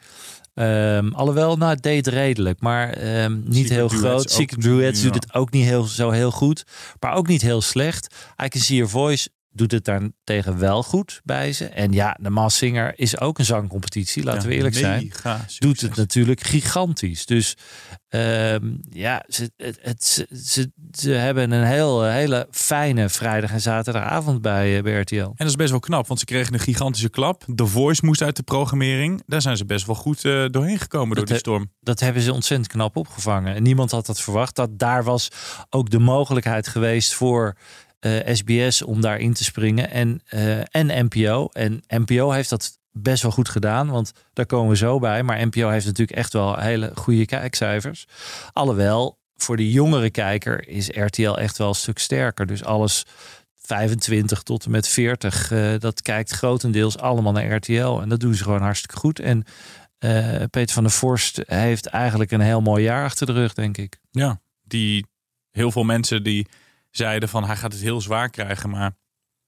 Ehm, 0.55 1.09
alhoewel, 1.13 1.57
nou, 1.57 1.71
het 1.71 1.83
deed 1.83 2.07
redelijk, 2.07 2.61
maar 2.61 2.91
ehm, 2.91 3.39
niet 3.45 3.67
Secret 3.67 3.71
heel 3.71 3.89
groot. 3.89 4.31
Secret 4.31 4.57
niet, 4.57 4.67
Duets 4.67 5.03
doet 5.03 5.15
het 5.15 5.35
ook 5.35 5.51
niet 5.51 5.65
heel, 5.65 5.85
zo 5.85 6.11
heel 6.11 6.31
goed, 6.31 6.65
maar 7.01 7.15
ook 7.15 7.27
niet 7.27 7.43
heel 7.43 7.61
slecht. 7.61 8.15
I 8.45 8.49
Can 8.49 8.61
See 8.61 8.77
Your 8.77 8.91
Voice 8.91 9.29
doet 9.57 9.73
het 9.73 9.85
daartegen 9.85 10.59
wel 10.59 10.83
goed 10.83 11.21
bij 11.25 11.53
ze. 11.53 11.65
En 11.67 11.93
ja, 11.93 12.17
de 12.21 12.31
Maas 12.31 12.57
Singer 12.57 12.93
is 12.99 13.21
ook 13.21 13.39
een 13.39 13.45
zangcompetitie, 13.45 14.23
laten 14.25 14.49
we 14.49 14.55
eerlijk 14.55 14.75
zijn 14.75 15.01
succes. 15.37 15.59
doet 15.59 15.81
het 15.81 15.97
natuurlijk 15.97 16.41
gigantisch. 16.41 17.27
Dus 17.27 17.57
ehm, 18.09 18.71
ja, 18.91 19.25
ze, 19.29 19.51
het, 19.57 19.79
het- 19.83 20.05
ze, 20.05 20.27
ze, 20.45 20.71
ze 20.93 21.11
hebben 21.11 21.51
een 21.51 21.65
heel, 21.65 22.05
hele 22.05 22.47
fijne 22.51 23.09
vrijdag 23.09 23.51
en 23.51 23.61
zaterdagavond 23.61 24.43
bij, 24.43 24.77
eh, 24.77 24.83
bij 24.83 25.01
RTL. 25.01 25.17
En 25.17 25.33
dat 25.37 25.47
is 25.47 25.57
best 25.57 25.71
wel 25.71 25.81
knap, 25.81 26.07
want 26.07 26.19
ze 26.21 26.25
kregen 26.27 26.55
een 26.55 26.61
gigantische 26.61 27.09
klap. 27.11 27.45
The 27.55 27.67
Voice 27.67 28.05
moest 28.07 28.23
uit 28.23 28.37
de 28.37 28.43
programmering. 28.43 29.23
Daar 29.27 29.43
zijn 29.43 29.57
ze 29.57 29.65
best 29.65 29.87
wel 29.87 29.95
goed 29.95 30.25
eh, 30.25 30.45
doorheen 30.51 30.79
gekomen 30.79 31.17
door 31.17 31.25
die 31.25 31.35
he- 31.35 31.41
storm. 31.41 31.71
Dat 31.81 32.01
hebben 32.01 32.23
ze 32.23 32.33
ontzettend 32.33 32.69
knap 32.71 32.97
opgevangen. 32.97 33.55
En 33.55 33.63
niemand 33.63 33.91
had 33.91 34.07
dat 34.07 34.21
verwacht. 34.21 34.55
Dat 34.57 34.79
daar 34.79 35.05
was 35.05 35.29
ook 35.71 35.91
de 35.91 35.99
mogelijkheid 35.99 36.69
geweest 36.69 37.15
voor 37.15 37.57
eh, 37.99 38.35
SBS 38.35 38.83
om 38.83 39.01
daarin 39.01 39.33
te 39.33 39.45
springen. 39.45 39.91
En, 39.91 40.21
eh, 40.27 40.59
en 40.59 41.05
NPO. 41.05 41.49
En 41.53 41.83
NPO 41.89 42.31
heeft 42.31 42.51
dat 42.51 42.79
best 42.93 43.23
wel 43.23 43.33
goed 43.33 43.49
gedaan. 43.49 43.91
Want 43.91 44.13
daar 44.33 44.47
komen 44.47 44.71
we 44.71 44.77
zo 44.77 44.99
bij. 44.99 45.23
Maar 45.23 45.47
NPO 45.47 45.69
heeft 45.69 45.87
natuurlijk 45.87 46.19
echt 46.19 46.33
wel 46.33 46.59
hele 46.59 46.91
goede 46.95 47.27
kijkcijfers. 47.27 48.07
Alhoewel, 48.53 49.19
voor 49.37 49.57
de 49.57 49.71
jongere 49.71 50.11
kijker 50.11 50.69
is 50.69 50.89
RTL 50.89 51.33
echt 51.33 51.59
wel 51.59 51.69
een 51.69 51.75
stuk 51.75 51.99
sterker. 51.99 52.47
Dus 52.47 52.65
alles 52.65 53.05
25 53.67 54.43
tot 54.43 54.65
en 54.65 54.71
met 54.71 54.89
40, 54.89 55.51
eh, 55.51 55.79
dat 55.79 56.03
kijkt 56.03 56.31
grotendeels 56.31 56.99
allemaal 56.99 57.33
naar 57.33 57.55
RTL. 57.55 58.01
En 58.01 58.09
dat 58.09 58.21
doen 58.21 58.35
ze 58.35 58.43
gewoon 58.43 58.63
hartstikke 58.63 58.97
goed. 58.97 59.19
En 59.19 59.45
eh, 59.99 60.43
Peter 60.51 60.75
van 60.75 60.83
der 60.83 60.93
Vorst 60.93 61.41
heeft 61.47 61.87
eigenlijk 61.87 62.31
een 62.31 62.41
heel 62.41 62.61
mooi 62.61 62.83
jaar 62.83 63.05
achter 63.05 63.27
de 63.27 63.33
rug, 63.33 63.55
denk 63.55 63.77
ik. 63.77 64.01
Ja, 64.11 64.41
die 64.63 65.07
heel 65.51 65.71
veel 65.71 65.85
mensen 65.85 66.23
die 66.23 66.47
zeiden 66.97 67.29
van 67.29 67.45
hij 67.45 67.57
gaat 67.57 67.73
het 67.73 67.83
heel 67.83 68.01
zwaar 68.01 68.31
krijgen, 68.31 68.71
maar 68.71 68.97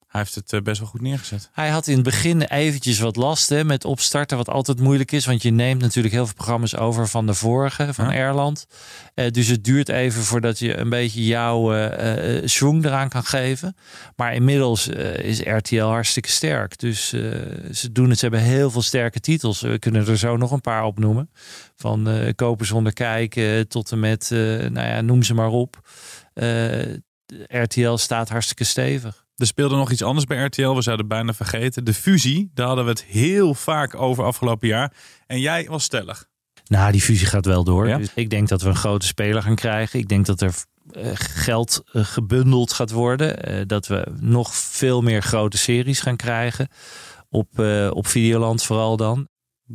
Hij 0.09 0.21
heeft 0.21 0.35
het 0.35 0.53
eh, 0.53 0.61
best 0.61 0.81
wel 0.81 0.89
goed 0.89 1.01
neergezet. 1.01 1.51
Hij 1.53 1.69
had 1.69 1.87
in 1.87 1.95
het 1.95 2.03
begin 2.03 2.43
eventjes 2.43 2.99
wat 2.99 3.17
last 3.17 3.49
hè, 3.49 3.65
met 3.65 3.85
opstarten, 3.85 4.37
wat 4.37 4.49
altijd 4.49 4.81
moeilijk 4.81 5.13
is. 5.13 5.27
Want 5.27 5.43
je 5.43 5.51
neemt 5.51 5.81
natuurlijk 5.81 6.15
heel 6.15 6.25
veel 6.25 6.35
programma's 6.35 6.77
over 6.77 7.09
van 7.09 7.27
de 7.27 7.35
vorige, 7.35 7.95
van 7.95 8.05
Ja. 8.05 8.15
Erland. 8.15 8.67
Eh, 9.15 9.31
dus 9.31 9.47
het 9.47 9.65
duurt 9.65 9.89
even 9.89 10.23
voordat 10.23 10.59
je 10.59 10.77
een 10.77 10.89
beetje 10.89 11.25
jouw 11.25 11.73
swing 12.45 12.85
eraan 12.85 13.09
kan 13.09 13.25
geven. 13.25 13.77
Maar 14.17 14.35
inmiddels 14.35 14.89
is 14.89 15.41
RTL 15.41 15.83
hartstikke 15.83 16.29
sterk. 16.29 16.79
Dus 16.79 17.09
ze 17.73 17.93
doen 17.93 18.09
het, 18.09 18.19
ze 18.19 18.25
hebben 18.27 18.45
heel 18.45 18.71
veel 18.71 18.83
sterke 18.83 19.21
titels. 19.21 19.61
We 19.61 19.79
kunnen 19.79 20.07
er 20.07 20.19
zo 20.19 20.37
nog 20.37 20.51
een 20.51 20.61
paar 20.61 20.85
opnoemen. 20.85 21.31
Van 21.77 22.09
kopen 22.35 22.67
zonder 22.67 22.93
kijken 22.93 23.69
tot 23.69 23.93
en 23.93 24.01
met, 24.01 24.29
nou 24.71 24.89
ja, 24.89 25.01
noem 25.01 25.23
ze 25.23 25.35
maar 25.35 25.51
op. 25.51 25.81
RTL 27.47 27.95
staat 27.95 28.29
hartstikke 28.29 28.65
stevig. 28.65 29.27
Er 29.37 29.47
speelde 29.47 29.77
nog 29.77 29.91
iets 29.91 30.03
anders 30.03 30.27
bij 30.27 30.45
RTL. 30.45 30.75
We 30.75 30.83
zouden 30.83 31.09
bijna 31.09 31.35
vergeten. 31.35 31.85
De 31.85 31.95
fusie. 31.95 32.51
Daar 32.55 32.67
hadden 32.67 32.85
we 32.85 32.91
het 32.91 33.05
heel 33.05 33.55
vaak 33.55 33.95
over 33.95 34.25
afgelopen 34.25 34.69
jaar. 34.69 34.93
En 35.27 35.41
jij 35.41 35.67
was 35.69 35.85
stellig. 35.85 36.29
Nou, 36.65 36.93
die 36.93 37.01
fusie 37.01 37.27
gaat 37.27 37.47
wel 37.47 37.65
door. 37.65 37.89
Ja? 37.89 37.99
Dus 37.99 38.11
ik 38.15 38.31
denk 38.31 38.49
dat 38.49 38.63
we 38.63 38.69
een 38.69 38.77
grote 38.77 39.07
speler 39.07 39.43
gaan 39.43 39.55
krijgen. 39.55 39.99
Ik 39.99 40.09
denk 40.09 40.27
dat 40.27 40.41
er 40.41 40.55
eh, 40.91 41.11
geld 41.15 41.83
eh, 41.93 42.05
gebundeld 42.05 42.73
gaat 42.73 42.91
worden. 42.91 43.43
Eh, 43.43 43.61
dat 43.67 43.87
we 43.87 44.07
nog 44.21 44.55
veel 44.55 45.03
meer 45.03 45.23
grote 45.23 45.59
series 45.59 46.01
gaan 46.01 46.17
krijgen. 46.17 46.69
Op, 47.29 47.59
eh, 47.59 47.91
op 47.93 48.07
Videoland 48.07 48.63
vooral 48.63 48.97
dan. 48.97 49.29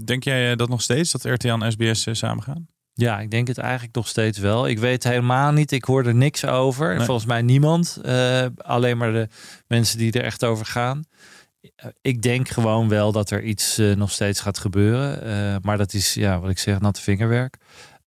Denk 0.03 0.23
jij 0.23 0.55
dat 0.55 0.69
nog 0.69 0.81
steeds? 0.81 1.11
Dat 1.11 1.23
RTL 1.23 1.47
en 1.47 1.71
SBS 1.71 2.07
samen 2.11 2.43
gaan? 2.43 2.67
Ja, 2.93 3.19
ik 3.19 3.31
denk 3.31 3.47
het 3.47 3.57
eigenlijk 3.57 3.95
nog 3.95 4.07
steeds 4.07 4.37
wel. 4.37 4.67
Ik 4.67 4.79
weet 4.79 5.03
helemaal 5.03 5.51
niet. 5.51 5.71
Ik 5.71 5.83
hoor 5.83 6.05
er 6.05 6.15
niks 6.15 6.45
over. 6.45 6.95
Nee. 6.95 7.05
Volgens 7.05 7.25
mij 7.27 7.41
niemand. 7.41 7.99
Eh, 8.03 8.45
alleen 8.57 8.97
maar 8.97 9.11
de 9.11 9.27
mensen 9.67 9.97
die 9.97 10.11
er 10.11 10.23
echt 10.23 10.43
over 10.43 10.65
gaan. 10.65 11.03
Eh, 11.75 11.85
Ik 12.01 12.21
denk 12.21 12.49
gewoon 12.49 12.89
wel 12.89 13.11
dat 13.11 13.29
er 13.29 13.43
iets 13.43 13.77
eh, 13.77 13.95
nog 13.95 14.11
steeds 14.11 14.39
gaat 14.39 14.57
gebeuren. 14.57 15.59
Maar 15.63 15.77
dat 15.77 15.93
is, 15.93 16.13
ja, 16.13 16.39
wat 16.39 16.49
ik 16.49 16.59
zeg, 16.59 16.79
natte 16.79 17.01
vingerwerk. 17.01 17.57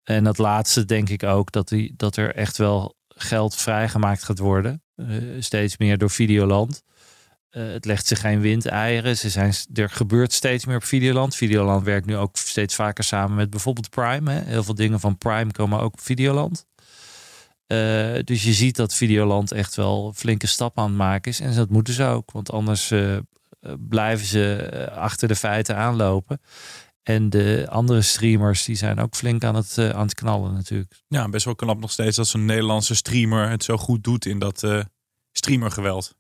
En 0.03 0.25
dat 0.25 0.39
laatste 0.39 0.85
denk 0.85 1.09
ik 1.09 1.23
ook 1.23 1.53
dat, 1.53 1.69
die, 1.69 1.95
dat 1.97 2.17
er 2.17 2.35
echt 2.35 2.57
wel 2.57 2.97
geld 3.09 3.55
vrijgemaakt 3.55 4.23
gaat 4.25 4.39
worden. 4.39 4.83
Steeds 5.39 5.79
meer 5.79 5.99
door 5.99 6.11
Videoland. 6.11 6.83
Eh, 7.57 7.67
het 7.67 7.85
legt 7.85 8.07
zich 8.07 8.21
geen 8.21 8.41
windeieren. 8.41 9.17
Ze 9.17 9.31
zijn, 9.31 9.55
er 9.75 9.91
gebeurt 9.91 10.33
steeds 10.33 10.65
meer 10.65 10.77
op 10.77 10.85
Videoland. 10.85 11.35
Videoland 11.37 11.85
werkt 11.85 12.07
nu 12.07 12.17
ook 12.17 12.37
steeds 12.37 12.75
vaker 12.75 13.05
samen 13.05 13.37
met 13.37 13.51
bijvoorbeeld 13.51 13.91
Prime. 13.91 14.31
Hè. 14.31 14.41
Heel 14.41 14.65
veel 14.65 14.75
dingen 14.75 15.01
van 15.01 15.19
Prime 15.19 15.53
komen 15.53 15.81
ook 15.81 15.93
op 15.93 16.01
Videoland. 16.01 16.67
Eh, 17.67 18.15
dus 18.25 18.43
je 18.43 18.53
ziet 18.53 18.77
dat 18.77 18.95
Videoland 18.95 19.53
echt 19.53 19.75
wel 19.75 20.13
flinke 20.17 20.47
stap 20.47 20.79
aan 20.79 20.89
het 20.89 20.97
maken 20.97 21.31
is. 21.31 21.41
En 21.41 21.55
dat 21.55 21.71
moeten 21.71 21.95
ze 21.95 22.05
ook. 22.05 22.31
Want 22.31 22.53
anders 22.53 22.91
eh, 22.91 23.17
blijven 23.89 24.27
ze 24.27 24.91
achter 24.95 25.29
de 25.29 25.37
feiten 25.37 25.77
aanlopen. 25.77 26.41
En 27.03 27.31
de 27.31 27.67
andere 27.71 28.03
streamers 28.03 28.65
die 28.65 28.77
zijn 28.77 29.01
ook 29.01 29.15
flink 29.15 29.45
aan 29.45 29.55
het, 29.55 29.79
aan 29.79 30.07
het 30.07 30.15
knallen 30.15 30.53
natuurlijk. 30.53 31.03
Ja, 31.09 31.29
best 31.29 31.45
wel 31.45 31.55
knap 31.55 31.81
nog 31.81 31.91
steeds 31.91 32.17
dat 32.17 32.27
zo'n 32.27 32.45
Nederlandse 32.45 32.95
streamer 32.95 33.51
het 33.51 33.65
zo 33.65 33.77
goed 33.77 34.05
doet 34.05 34.27
in 34.27 34.39
dat 34.39 34.85
streamergeweld. 35.33 36.15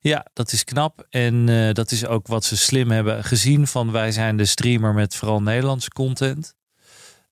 Ja, 0.00 0.26
dat 0.32 0.52
is 0.52 0.64
knap. 0.64 1.06
En 1.10 1.48
eh, 1.48 1.72
dat 1.72 1.90
is 1.90 2.06
ook 2.06 2.26
wat 2.26 2.44
ze 2.44 2.56
slim 2.56 2.90
hebben 2.90 3.24
gezien. 3.24 3.66
Van 3.66 3.92
wij 3.92 4.12
zijn 4.12 4.36
de 4.36 4.44
streamer 4.44 4.94
met 4.94 5.14
vooral 5.14 5.42
Nederlandse 5.42 5.90
content. 5.90 6.54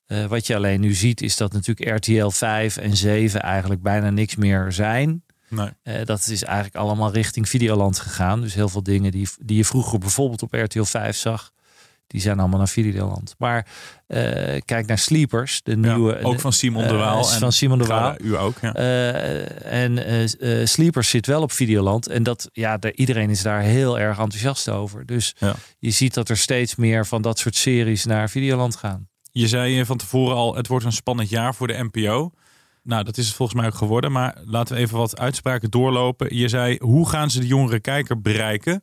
Eh, 0.07 0.27
wat 0.27 0.47
je 0.47 0.57
alleen 0.57 0.81
nu 0.81 0.95
ziet 0.95 1.23
is 1.23 1.37
dat 1.37 1.53
natuurlijk 1.53 1.97
RTL 1.97 2.29
5 2.29 2.77
en 2.77 2.97
7 2.97 3.41
eigenlijk 3.43 3.83
bijna 3.83 4.11
niks 4.11 4.37
meer 4.37 4.73
zijn. 4.73 5.25
Nee. 5.49 5.69
Eh, 5.83 6.05
dat 6.05 6.27
is 6.29 6.43
eigenlijk 6.43 6.77
allemaal 6.77 7.13
richting 7.13 7.49
Videoland 7.49 7.99
gegaan. 7.99 8.41
Dus 8.41 8.55
heel 8.55 8.69
veel 8.69 8.83
dingen 8.83 9.11
die, 9.11 9.29
die 9.41 9.57
je 9.57 9.65
vroeger 9.65 9.99
bijvoorbeeld 9.99 10.43
op 10.43 10.53
RTL 10.53 10.83
5 10.83 11.17
zag, 11.17 11.53
die 12.13 12.21
zijn 12.21 12.39
allemaal 12.39 12.59
naar 12.59 12.69
Videoland. 12.69 13.35
Maar 13.39 13.67
eh, 14.07 14.61
kijk 14.65 14.87
naar 14.87 14.99
Sleepers, 14.99 15.61
de 15.63 15.71
Ja, 15.71 15.77
nieuwe. 15.77 16.23
ook 16.23 16.41
van 16.41 16.53
Simon 16.53 16.83
de 16.83 16.89
eh, 16.89 16.97
Waal. 16.97 17.31
en 17.33 17.39
van 17.39 17.53
Simon 17.53 17.79
de 17.79 17.85
Waal. 17.85 18.15
U 18.21 18.37
ook, 18.37 18.55
ja. 18.61 18.75
Eh, 18.75 19.83
en 19.83 20.29
Sleepers 20.69 21.09
zit 21.11 21.27
wel 21.27 21.43
op 21.43 21.53
Videoland. 21.53 22.07
En 22.07 22.23
dat, 22.23 22.49
ja, 22.53 22.79
iedereen 22.95 23.31
is 23.31 23.43
daar 23.43 23.61
heel 23.61 23.99
erg 23.99 24.19
enthousiast 24.19 24.69
over. 24.69 25.07
Dus 25.07 25.35
Ja. 25.39 25.55
je 25.79 25.91
ziet 25.91 26.15
dat 26.15 26.29
er 26.29 26.37
steeds 26.37 26.75
meer 26.77 27.07
van 27.07 27.23
dat 27.23 27.39
soort 27.39 27.57
series 27.57 28.05
naar 28.05 28.31
Videoland 28.31 28.77
gaan. 28.77 29.09
Je 29.31 29.49
zei 29.49 29.85
van 29.85 29.97
tevoren 29.97 30.37
al, 30.37 30.55
het 30.57 30.67
wordt 30.67 30.85
een 30.85 30.93
spannend 30.93 31.29
jaar 31.29 31.55
voor 31.55 31.67
de 31.67 31.89
NPO. 31.91 32.31
Nou, 32.83 33.05
dat 33.05 33.17
is 33.17 33.27
het 33.27 33.35
volgens 33.35 33.59
mij 33.59 33.69
ook 33.69 33.75
geworden. 33.75 34.13
Maar 34.13 34.37
laten 34.45 34.75
we 34.75 34.81
even 34.81 34.99
wat 34.99 35.19
uitspraken 35.19 35.71
doorlopen. 35.71 36.37
Je 36.37 36.49
zei, 36.49 36.77
hoe 36.81 37.09
gaan 37.09 37.31
ze 37.31 37.41
de 37.41 37.47
jongere 37.47 37.81
kijker 37.81 38.21
bereiken? 38.21 38.83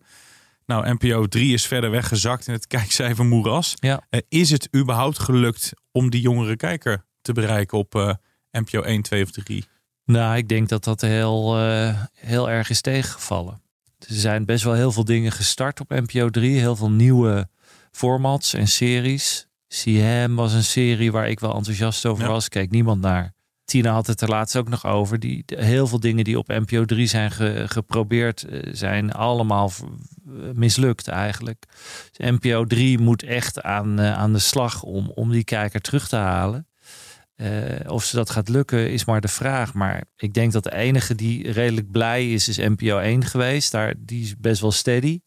Nou, 0.69 0.93
NPO 0.93 1.25
3 1.25 1.53
is 1.53 1.65
verder 1.65 1.91
weggezakt 1.91 2.47
in 2.47 2.53
het 2.53 2.67
kijkcijfer 2.77 3.25
moeras. 3.25 3.73
Ja. 3.79 4.01
Eh, 4.09 4.19
is 4.29 4.49
het 4.49 4.69
überhaupt 4.75 5.19
gelukt 5.19 5.71
om 5.91 6.09
die 6.09 6.21
jongere 6.21 6.55
kijker 6.55 7.05
te 7.21 7.33
bereiken 7.33 7.77
op 7.77 7.95
eh, 7.95 8.13
NPO 8.51 8.81
1, 8.81 9.01
2 9.01 9.23
of 9.23 9.31
3? 9.31 9.65
Nou, 10.05 10.37
ik 10.37 10.47
denk 10.47 10.69
dat 10.69 10.83
dat 10.83 11.01
heel, 11.01 11.57
eh, 11.57 12.03
heel 12.13 12.49
erg 12.49 12.69
is 12.69 12.81
tegengevallen. 12.81 13.61
Er 13.99 14.05
zijn 14.07 14.45
best 14.45 14.63
wel 14.63 14.73
heel 14.73 14.91
veel 14.91 15.03
dingen 15.05 15.31
gestart 15.31 15.79
op 15.79 15.89
NPO 15.89 16.29
3. 16.29 16.59
Heel 16.59 16.75
veel 16.75 16.91
nieuwe 16.91 17.49
formats 17.91 18.53
en 18.53 18.67
series. 18.67 19.47
CM 19.67 20.33
was 20.35 20.53
een 20.53 20.63
serie 20.63 21.11
waar 21.11 21.29
ik 21.29 21.39
wel 21.39 21.55
enthousiast 21.55 22.05
over 22.05 22.23
Ja. 22.23 22.29
was. 22.29 22.49
Keek 22.49 22.71
niemand 22.71 23.01
naar. 23.01 23.33
Tina 23.69 23.91
had 23.91 24.07
het 24.07 24.21
er 24.21 24.29
laatst 24.29 24.55
ook 24.57 24.69
nog 24.69 24.85
over. 24.85 25.19
Die, 25.19 25.43
heel 25.45 25.87
veel 25.87 25.99
dingen 25.99 26.23
die 26.23 26.37
op 26.37 26.47
NPO 26.47 26.85
3 26.85 27.07
zijn 27.07 27.31
ge- 27.31 27.63
geprobeerd, 27.67 28.43
eh, 28.43 28.59
zijn 28.73 29.11
allemaal 29.11 29.69
v- 29.69 29.81
mislukt 30.53 31.07
eigenlijk. 31.07 31.63
Dus 32.11 32.29
NPO 32.31 32.65
3 32.65 32.99
moet 32.99 33.23
echt 33.23 33.61
aan, 33.61 33.99
eh, 33.99 34.13
aan 34.17 34.33
de 34.33 34.39
slag 34.39 34.83
om, 34.83 35.11
om 35.15 35.31
die 35.31 35.43
kijker 35.43 35.81
terug 35.81 36.07
te 36.07 36.15
halen. 36.15 36.67
Eh, 37.35 37.49
of 37.87 38.03
ze 38.03 38.15
dat 38.15 38.29
gaat 38.29 38.49
lukken 38.49 38.91
is 38.91 39.05
maar 39.05 39.21
de 39.21 39.27
vraag. 39.27 39.73
Maar 39.73 40.03
ik 40.17 40.33
denk 40.33 40.51
dat 40.51 40.63
de 40.63 40.75
enige 40.75 41.15
die 41.15 41.51
redelijk 41.51 41.91
blij 41.91 42.31
is, 42.33 42.47
is 42.47 42.57
NPO 42.57 42.97
1 42.97 43.25
geweest. 43.25 43.71
Daar, 43.71 43.93
die 43.97 44.23
is 44.23 44.37
best 44.37 44.61
wel 44.61 44.71
steady. 44.71 45.19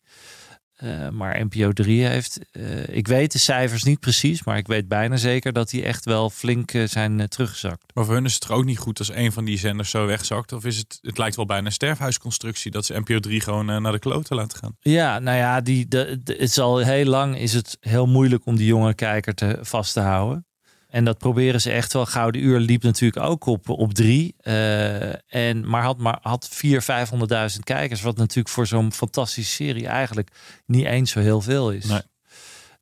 Eh, 0.82 1.08
maar 1.08 1.44
NPO 1.44 1.72
3 1.72 2.04
heeft, 2.06 2.38
eh, 2.52 2.88
ik 2.88 3.06
weet 3.08 3.32
de 3.32 3.38
cijfers 3.38 3.82
niet 3.82 4.00
precies, 4.00 4.44
maar 4.44 4.56
ik 4.56 4.66
weet 4.66 4.88
bijna 4.88 5.16
zeker 5.16 5.52
dat 5.52 5.70
die 5.70 5.84
echt 5.84 6.04
wel 6.04 6.30
flink 6.30 6.72
eh, 6.72 6.86
zijn 6.88 7.28
teruggezakt. 7.28 7.84
Maar 7.94 8.04
voor 8.04 8.14
hun 8.14 8.24
is 8.24 8.34
het 8.34 8.50
ook 8.50 8.64
niet 8.64 8.78
goed 8.78 8.98
als 8.98 9.12
een 9.14 9.32
van 9.32 9.44
die 9.44 9.58
zenders 9.58 9.90
zo 9.90 10.06
wegzakt? 10.06 10.52
Of 10.52 10.64
is 10.64 10.76
het, 10.76 10.98
het 11.02 11.18
lijkt 11.18 11.36
wel 11.36 11.46
bijna 11.46 11.66
een 11.66 11.72
sterfhuisconstructie 11.72 12.70
dat 12.70 12.84
ze 12.84 12.98
NPO 12.98 13.18
3 13.20 13.40
gewoon 13.40 13.82
naar 13.82 13.92
de 13.92 13.98
kloten 13.98 14.36
laten 14.36 14.58
gaan? 14.58 14.76
Ja, 14.80 15.18
nou 15.18 15.36
ja, 15.36 15.60
die, 15.60 15.88
de, 15.88 16.20
de- 16.24 16.32
het 16.32 16.40
is 16.42 16.58
al 16.58 16.78
heel 16.78 17.04
lang 17.06 17.38
is 17.38 17.52
het 17.52 17.76
heel 17.80 18.06
moeilijk 18.06 18.46
om 18.46 18.56
die 18.56 18.66
jonge 18.66 18.94
kijker 18.94 19.34
te, 19.34 19.58
vast 19.60 19.92
te 19.92 20.00
houden. 20.00 20.46
En 20.92 21.04
dat 21.04 21.18
proberen 21.18 21.60
ze 21.60 21.70
echt 21.70 21.92
wel. 21.92 22.06
Gouden 22.06 22.42
Uur 22.42 22.58
liep 22.58 22.82
natuurlijk 22.82 23.26
ook 23.26 23.46
op, 23.46 23.68
op 23.68 23.94
drie. 23.94 24.34
eh, 24.38 25.34
en, 25.48 25.68
maar 25.68 25.82
had, 25.82 25.98
maar 25.98 26.18
had 26.22 26.48
vier, 26.48 26.82
vijfhonderdduizend 26.82 27.64
kijkers. 27.64 28.02
Wat 28.02 28.16
natuurlijk 28.16 28.54
voor 28.54 28.66
zo'n 28.66 28.92
fantastische 28.92 29.52
serie 29.54 29.86
eigenlijk 29.86 30.30
niet 30.66 30.84
eens 30.84 31.10
zo 31.10 31.20
heel 31.20 31.40
veel 31.40 31.70
is. 31.70 31.84
Nee. 31.84 32.00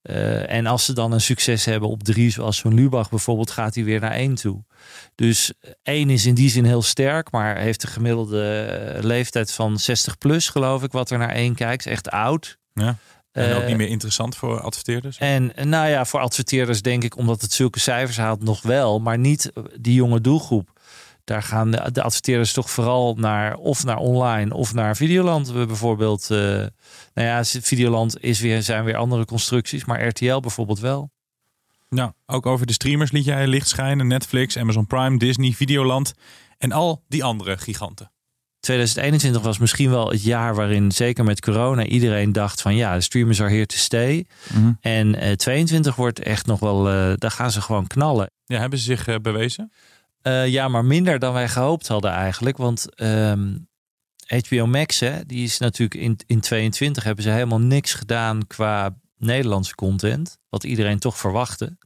Eh, 0.02 0.50
en 0.50 0.66
als 0.66 0.84
ze 0.84 0.92
dan 0.92 1.12
een 1.12 1.20
succes 1.20 1.64
hebben 1.64 1.88
op 1.88 2.02
drie, 2.02 2.30
zoals 2.30 2.56
zo'n 2.56 2.74
Lubach 2.74 3.10
bijvoorbeeld, 3.10 3.50
gaat 3.50 3.74
hij 3.74 3.84
weer 3.84 4.00
naar 4.00 4.12
één 4.12 4.34
toe. 4.34 4.64
Dus 5.14 5.52
één 5.82 6.10
is 6.10 6.26
in 6.26 6.34
die 6.34 6.50
zin 6.50 6.64
heel 6.64 6.82
sterk, 6.82 7.30
maar 7.30 7.56
heeft 7.58 7.80
de 7.80 7.86
gemiddelde 7.86 8.62
eh, 8.62 9.02
leeftijd 9.02 9.52
van 9.52 9.78
60 9.78 10.18
plus, 10.18 10.48
geloof 10.48 10.82
ik, 10.82 10.92
wat 10.92 11.10
er 11.10 11.18
naar 11.18 11.34
één 11.34 11.54
kijkt. 11.54 11.86
Is 11.86 11.92
echt 11.92 12.10
oud. 12.10 12.58
Ja. 12.74 12.96
En 13.32 13.54
ook 13.54 13.60
Eh, 13.60 13.66
niet 13.66 13.76
meer 13.76 13.88
interessant 13.88 14.36
voor 14.36 14.60
adverteerders? 14.60 15.18
En 15.18 15.56
eh, 15.56 15.64
nou 15.64 15.88
ja, 15.88 16.04
voor 16.04 16.20
adverteerders 16.20 16.82
denk 16.82 17.04
ik, 17.04 17.16
omdat 17.16 17.40
het 17.40 17.52
zulke 17.52 17.80
cijfers 17.80 18.16
haalt, 18.16 18.42
nog 18.42 18.62
wel, 18.62 18.98
maar 18.98 19.18
niet 19.18 19.52
eh, 19.52 19.62
die 19.80 19.94
jonge 19.94 20.20
doelgroep. 20.20 20.78
Daar 21.24 21.42
gaan 21.42 21.70
de, 21.70 21.90
de 21.92 22.02
adverteerders 22.02 22.52
toch 22.52 22.70
vooral 22.70 23.14
naar 23.14 23.56
of 23.56 23.84
naar 23.84 23.96
online 23.96 24.54
of 24.54 24.74
naar 24.74 24.96
Videoland. 24.96 25.50
We 25.50 25.66
bijvoorbeeld, 25.66 26.30
eh, 26.30 26.38
nou 26.38 26.70
ja, 27.14 27.44
Videoland 27.44 28.22
is 28.22 28.40
weer, 28.40 28.62
zijn 28.62 28.84
weer 28.84 28.96
andere 28.96 29.24
constructies, 29.24 29.84
maar 29.84 30.06
RTL 30.06 30.40
bijvoorbeeld 30.40 30.80
wel. 30.80 31.10
Nou, 31.88 32.12
ook 32.26 32.46
over 32.46 32.66
de 32.66 32.72
streamers 32.72 33.10
liet 33.10 33.24
jij 33.24 33.46
licht 33.46 33.68
schijnen. 33.68 34.06
Netflix, 34.06 34.56
Amazon 34.56 34.86
Prime, 34.86 35.18
Disney, 35.18 35.52
Videoland 35.52 36.14
en 36.58 36.72
al 36.72 37.04
die 37.08 37.24
andere 37.24 37.58
giganten. 37.58 38.10
2021 38.60 39.42
was 39.42 39.58
misschien 39.58 39.90
wel 39.90 40.10
het 40.10 40.22
jaar 40.22 40.54
waarin, 40.54 40.92
zeker 40.92 41.24
met 41.24 41.40
corona, 41.40 41.84
iedereen 41.84 42.32
dacht 42.32 42.62
van 42.62 42.76
ja, 42.76 42.94
de 42.94 43.00
streamers 43.00 43.40
are 43.40 43.50
here 43.50 43.66
to 43.66 43.76
stay. 43.76 44.26
En 44.80 45.14
eh 45.14 45.32
22 45.32 45.96
wordt 45.96 46.18
echt 46.18 46.46
nog 46.46 46.60
wel, 46.60 46.88
eh, 46.88 47.12
daar 47.16 47.30
gaan 47.30 47.50
ze 47.50 47.60
gewoon 47.60 47.86
knallen. 47.86 48.30
Ja, 48.44 48.58
hebben 48.58 48.78
ze 48.78 48.84
zich 48.84 49.06
eh, 49.06 49.14
bewezen? 49.22 49.72
Eh, 50.22 50.48
ja, 50.48 50.68
maar 50.68 50.84
minder 50.84 51.18
dan 51.18 51.32
wij 51.32 51.48
gehoopt 51.48 51.88
hadden 51.88 52.10
eigenlijk. 52.10 52.56
Want 52.56 52.94
ehm, 52.94 53.56
HBO 54.26 54.66
Max, 54.66 55.00
hè, 55.00 55.26
die 55.26 55.44
is 55.44 55.58
natuurlijk 55.58 56.00
in, 56.00 56.18
in 56.26 56.40
22 56.40 57.04
hebben 57.04 57.24
ze 57.24 57.30
helemaal 57.30 57.60
niks 57.60 57.94
gedaan 57.94 58.46
qua 58.46 58.96
Nederlandse 59.18 59.74
content. 59.74 60.38
Wat 60.48 60.64
iedereen 60.64 60.98
toch 60.98 61.18
verwachtte. 61.18 61.76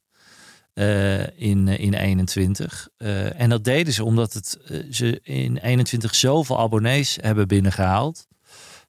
Eh, 0.75 1.41
in, 1.41 1.69
eh, 1.69 1.79
in 1.79 1.95
21. 1.95 2.89
Eh, 2.97 3.41
en 3.41 3.51
dat 3.51 3.65
deden 3.65 3.93
ze 3.93 4.05
omdat 4.05 4.33
het, 4.33 4.59
ze 4.91 5.21
in 5.23 5.57
21 5.57 6.15
zoveel 6.15 6.59
abonnees 6.59 7.19
hebben 7.21 7.49
binnengehaald. 7.49 8.27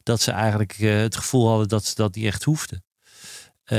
dat 0.03 0.21
ze 0.21 0.31
eigenlijk 0.31 0.71
het 0.77 1.15
gevoel 1.15 1.47
hadden 1.47 1.67
dat 1.67 1.85
ze 1.85 1.95
dat 1.95 2.15
niet 2.15 2.25
echt 2.25 2.43
hoefden. 2.43 2.83
Eh, 3.65 3.77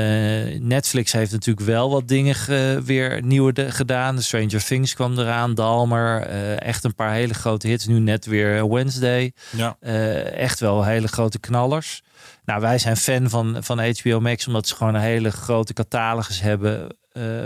Netflix 0.60 1.12
heeft 1.12 1.32
natuurlijk 1.32 1.66
wel 1.66 1.90
wat 1.90 2.08
dingen 2.08 2.34
ge- 2.34 2.80
weer 2.84 3.22
nieuwe 3.22 3.52
de- 3.52 3.70
gedaan. 3.70 4.22
Stranger 4.22 4.64
Things 4.64 4.94
kwam 4.94 5.18
eraan, 5.18 5.54
Dalmer. 5.54 6.20
eh, 6.22 6.60
echt 6.60 6.84
een 6.84 6.94
paar 6.94 7.12
hele 7.12 7.34
grote 7.34 7.66
hits. 7.68 7.86
Nu 7.86 7.98
net 7.98 8.26
weer 8.26 8.68
Wednesday. 8.68 9.32
Ja. 9.56 9.76
Eh, 9.80 10.32
echt 10.32 10.60
wel 10.60 10.84
hele 10.84 11.08
grote 11.08 11.38
knallers. 11.38 12.02
Nou, 12.44 12.60
wij 12.60 12.78
zijn 12.78 12.96
fan 12.96 13.30
van, 13.30 13.56
van 13.60 13.78
HBO 13.98 14.20
Max 14.20 14.46
omdat 14.46 14.68
ze 14.68 14.74
gewoon 14.74 14.94
een 14.94 15.00
hele 15.00 15.30
grote 15.30 15.72
catalogus 15.72 16.40
hebben 16.40 16.96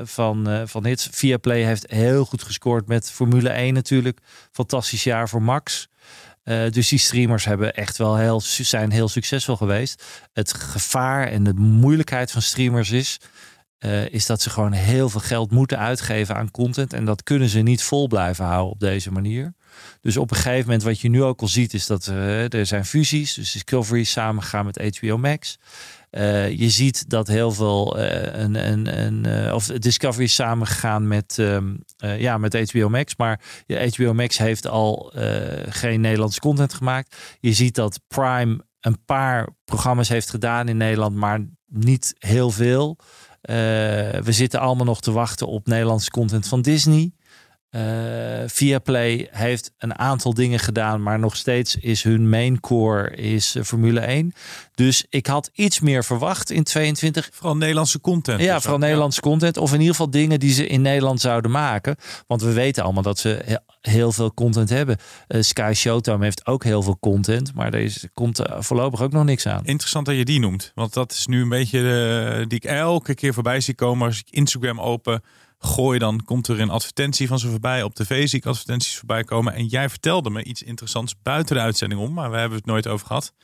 van, 0.04 0.62
van 0.64 0.86
hits. 0.86 1.08
Viaplay 1.10 1.62
heeft 1.62 1.90
heel 1.90 2.24
goed 2.24 2.42
gescoord 2.42 2.86
met 2.88 3.10
Formule 3.10 3.48
1 3.48 3.74
natuurlijk. 3.74 4.18
Fantastisch 4.52 5.04
jaar 5.04 5.28
voor 5.28 5.42
Max. 5.42 5.88
Eh, 6.50 6.70
dus 6.70 6.88
die 6.88 6.98
streamers 6.98 7.44
hebben 7.44 7.74
echt 7.74 7.96
wel 7.96 8.16
heel, 8.16 8.40
zijn 8.40 8.90
heel 8.90 9.08
succesvol 9.08 9.56
geweest. 9.56 10.04
Het 10.32 10.52
gevaar 10.52 11.26
en 11.26 11.44
de 11.44 11.54
moeilijkheid 11.54 12.30
van 12.30 12.42
streamers 12.42 12.90
is, 12.90 13.20
eh, 13.78 14.08
is 14.08 14.26
dat 14.26 14.42
ze 14.42 14.50
gewoon 14.50 14.72
heel 14.72 15.08
veel 15.08 15.20
geld 15.20 15.50
moeten 15.50 15.78
uitgeven 15.78 16.36
aan 16.36 16.50
content. 16.50 16.92
En 16.92 17.04
dat 17.04 17.22
kunnen 17.22 17.48
ze 17.48 17.58
niet 17.58 17.82
vol 17.82 18.06
blijven 18.06 18.44
houden 18.44 18.72
op 18.72 18.80
deze 18.80 19.12
manier. 19.12 19.54
Dus 20.00 20.16
op 20.16 20.30
een 20.30 20.36
gegeven 20.36 20.64
moment, 20.64 20.82
wat 20.82 21.00
je 21.00 21.08
nu 21.08 21.22
ook 21.22 21.40
al 21.40 21.48
ziet, 21.48 21.74
is 21.74 21.86
dat 21.86 22.06
er, 22.06 22.54
er 22.54 22.66
zijn 22.66 22.84
fusies. 22.84 23.34
Dus 23.34 23.52
Discovery 23.52 24.00
is 24.00 24.10
samengegaan 24.10 24.64
met 24.64 24.98
HBO 24.98 25.18
Max. 25.18 25.58
Eh, 26.10 26.58
je 26.58 26.70
ziet 26.70 27.08
dat 27.08 27.28
heel 27.28 27.52
veel 27.52 27.98
eh, 27.98 28.40
een, 28.40 28.70
een, 28.70 28.98
een, 29.04 29.24
eh, 29.24 29.54
of 29.54 29.66
Discovery 29.66 30.24
is 30.24 30.34
samengegaan 30.34 31.08
met, 31.08 31.38
ehm, 31.38 31.74
eh, 31.96 32.20
ja, 32.20 32.38
met 32.38 32.70
HBO 32.72 32.88
Max. 32.88 33.16
Maar 33.16 33.40
HBO 33.66 34.14
Max 34.14 34.38
heeft 34.38 34.66
al 34.66 35.12
geen 35.68 36.00
Nederlandse 36.00 36.40
content 36.40 36.74
gemaakt. 36.74 37.16
Je 37.40 37.52
ziet 37.52 37.74
dat 37.74 38.00
Prime 38.08 38.64
een 38.80 39.04
paar 39.04 39.48
programma's 39.64 40.08
heeft 40.08 40.30
gedaan 40.30 40.68
in 40.68 40.76
Nederland, 40.76 41.16
maar 41.16 41.46
niet 41.66 42.14
heel 42.18 42.50
veel. 42.50 42.98
We 43.40 44.22
zitten 44.26 44.60
allemaal 44.60 44.86
nog 44.86 45.00
te 45.00 45.12
wachten 45.12 45.46
op 45.46 45.66
Nederlandse 45.66 46.10
content 46.10 46.48
van 46.48 46.62
Disney. 46.62 47.12
Eh 47.70 47.80
Viaplay 48.46 49.28
heeft 49.30 49.72
een 49.78 49.98
aantal 49.98 50.34
dingen 50.34 50.58
gedaan, 50.58 51.02
maar 51.02 51.18
nog 51.18 51.36
steeds 51.36 51.76
is 51.76 52.02
hun 52.02 52.28
main 52.28 52.60
core 52.60 53.10
is 53.10 53.54
eh, 53.54 53.62
Formule 53.62 54.00
1. 54.00 54.32
Dus 54.74 55.04
ik 55.08 55.26
had 55.26 55.50
iets 55.52 55.80
meer 55.80 56.04
verwacht 56.04 56.50
in 56.50 56.62
22. 56.64 57.28
Vooral 57.32 57.56
Nederlandse 57.56 58.00
content. 58.00 58.40
Ja, 58.40 58.60
vooral 58.60 58.78
Nederlandse 58.78 59.20
content. 59.20 59.56
Of 59.56 59.68
in 59.72 59.78
ieder 59.78 59.94
geval 59.94 60.10
dingen 60.10 60.40
die 60.40 60.52
ze 60.52 60.66
in 60.66 60.82
Nederland 60.82 61.20
zouden 61.20 61.50
maken. 61.50 61.96
Want 62.26 62.42
we 62.42 62.52
weten 62.52 62.82
allemaal 62.84 63.02
dat 63.02 63.18
ze 63.18 63.42
he- 63.44 63.90
heel 63.92 64.12
veel 64.12 64.34
content 64.34 64.68
hebben. 64.68 64.96
Eh, 65.26 65.40
Sky 65.42 65.72
Showtime 65.74 66.24
heeft 66.24 66.46
ook 66.46 66.64
heel 66.64 66.82
veel 66.82 66.98
content. 67.00 67.54
Maar 67.54 67.74
er 67.74 68.00
komt 68.14 68.38
eh, 68.38 68.56
voorlopig 68.60 69.02
ook 69.02 69.12
nog 69.12 69.24
niks 69.24 69.46
aan. 69.46 69.64
Interessant 69.64 70.06
dat 70.06 70.16
je 70.16 70.24
die 70.24 70.40
noemt. 70.40 70.72
Want 70.74 70.92
dat 70.94 71.12
is 71.12 71.26
nu 71.26 71.42
een 71.42 71.48
beetje 71.48 72.44
die 72.48 72.58
ik 72.58 72.64
elke 72.64 73.14
keer 73.14 73.34
voorbij 73.34 73.60
zie 73.60 73.74
komen. 73.74 74.06
Als 74.06 74.18
ik 74.18 74.30
Instagram 74.30 74.80
open 74.80 75.22
gooi, 75.62 75.98
dan 75.98 76.24
komt 76.24 76.48
er 76.48 76.60
een 76.60 76.70
advertentie 76.70 77.28
van 77.28 77.38
ze 77.38 77.48
voorbij. 77.48 77.82
Op 77.82 77.94
tv 77.94 78.28
zie 78.28 78.38
ik 78.38 78.46
advertenties 78.46 78.96
voorbij 78.96 79.24
komen. 79.24 79.54
En 79.54 79.66
jij 79.66 79.88
vertelde 79.88 80.30
me 80.30 80.44
iets 80.44 80.62
interessants 80.62 81.14
buiten 81.22 81.56
de 81.56 81.62
uitzending 81.62 82.00
om. 82.00 82.12
Maar 82.12 82.30
we 82.30 82.36
hebben 82.36 82.58
het 82.58 82.66
nooit 82.66 82.86
over 82.86 83.06
gehad. 83.06 83.34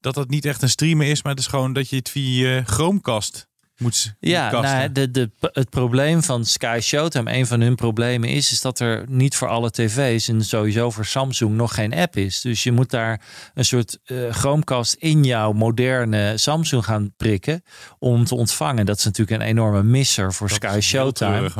Dat 0.00 0.14
dat 0.14 0.28
niet 0.28 0.44
echt 0.44 0.62
een 0.62 0.68
streamen 0.68 1.06
is. 1.06 1.22
Maar 1.22 1.32
het 1.32 1.40
is 1.40 1.46
gewoon 1.46 1.72
dat 1.72 1.88
je 1.88 1.96
het 1.96 2.10
via 2.10 2.48
je 2.48 2.62
Chromecast 2.64 3.49
moet 3.80 4.14
Ja, 4.20 4.50
nou, 4.50 4.92
de, 4.92 5.10
de, 5.10 5.30
het 5.40 5.70
probleem 5.70 6.22
van 6.22 6.44
Sky 6.44 6.78
Showtime, 6.82 7.32
een 7.32 7.46
van 7.46 7.60
hun 7.60 7.74
problemen 7.74 8.28
is, 8.28 8.52
is 8.52 8.60
dat 8.60 8.80
er 8.80 9.04
niet 9.08 9.36
voor 9.36 9.48
alle 9.48 9.70
tv's 9.70 10.28
en 10.28 10.44
sowieso 10.44 10.90
voor 10.90 11.04
Samsung 11.04 11.54
nog 11.56 11.74
geen 11.74 11.94
app 11.94 12.16
is. 12.16 12.40
Dus 12.40 12.62
je 12.62 12.72
moet 12.72 12.90
daar 12.90 13.20
een 13.54 13.64
soort 13.64 13.98
eh 14.04 14.16
Chromecast 14.30 14.94
in 14.94 15.24
jouw 15.24 15.52
moderne 15.52 16.32
Samsung 16.38 16.84
gaan 16.84 17.12
prikken 17.16 17.62
om 17.98 18.24
te 18.24 18.34
ontvangen. 18.34 18.86
Dat 18.86 18.98
is 18.98 19.04
natuurlijk 19.04 19.40
een 19.40 19.46
enorme 19.46 19.82
misser 19.82 20.32
voor 20.32 20.48
Dat 20.48 20.56
Sky 20.56 20.80
Showtime. 20.80 21.50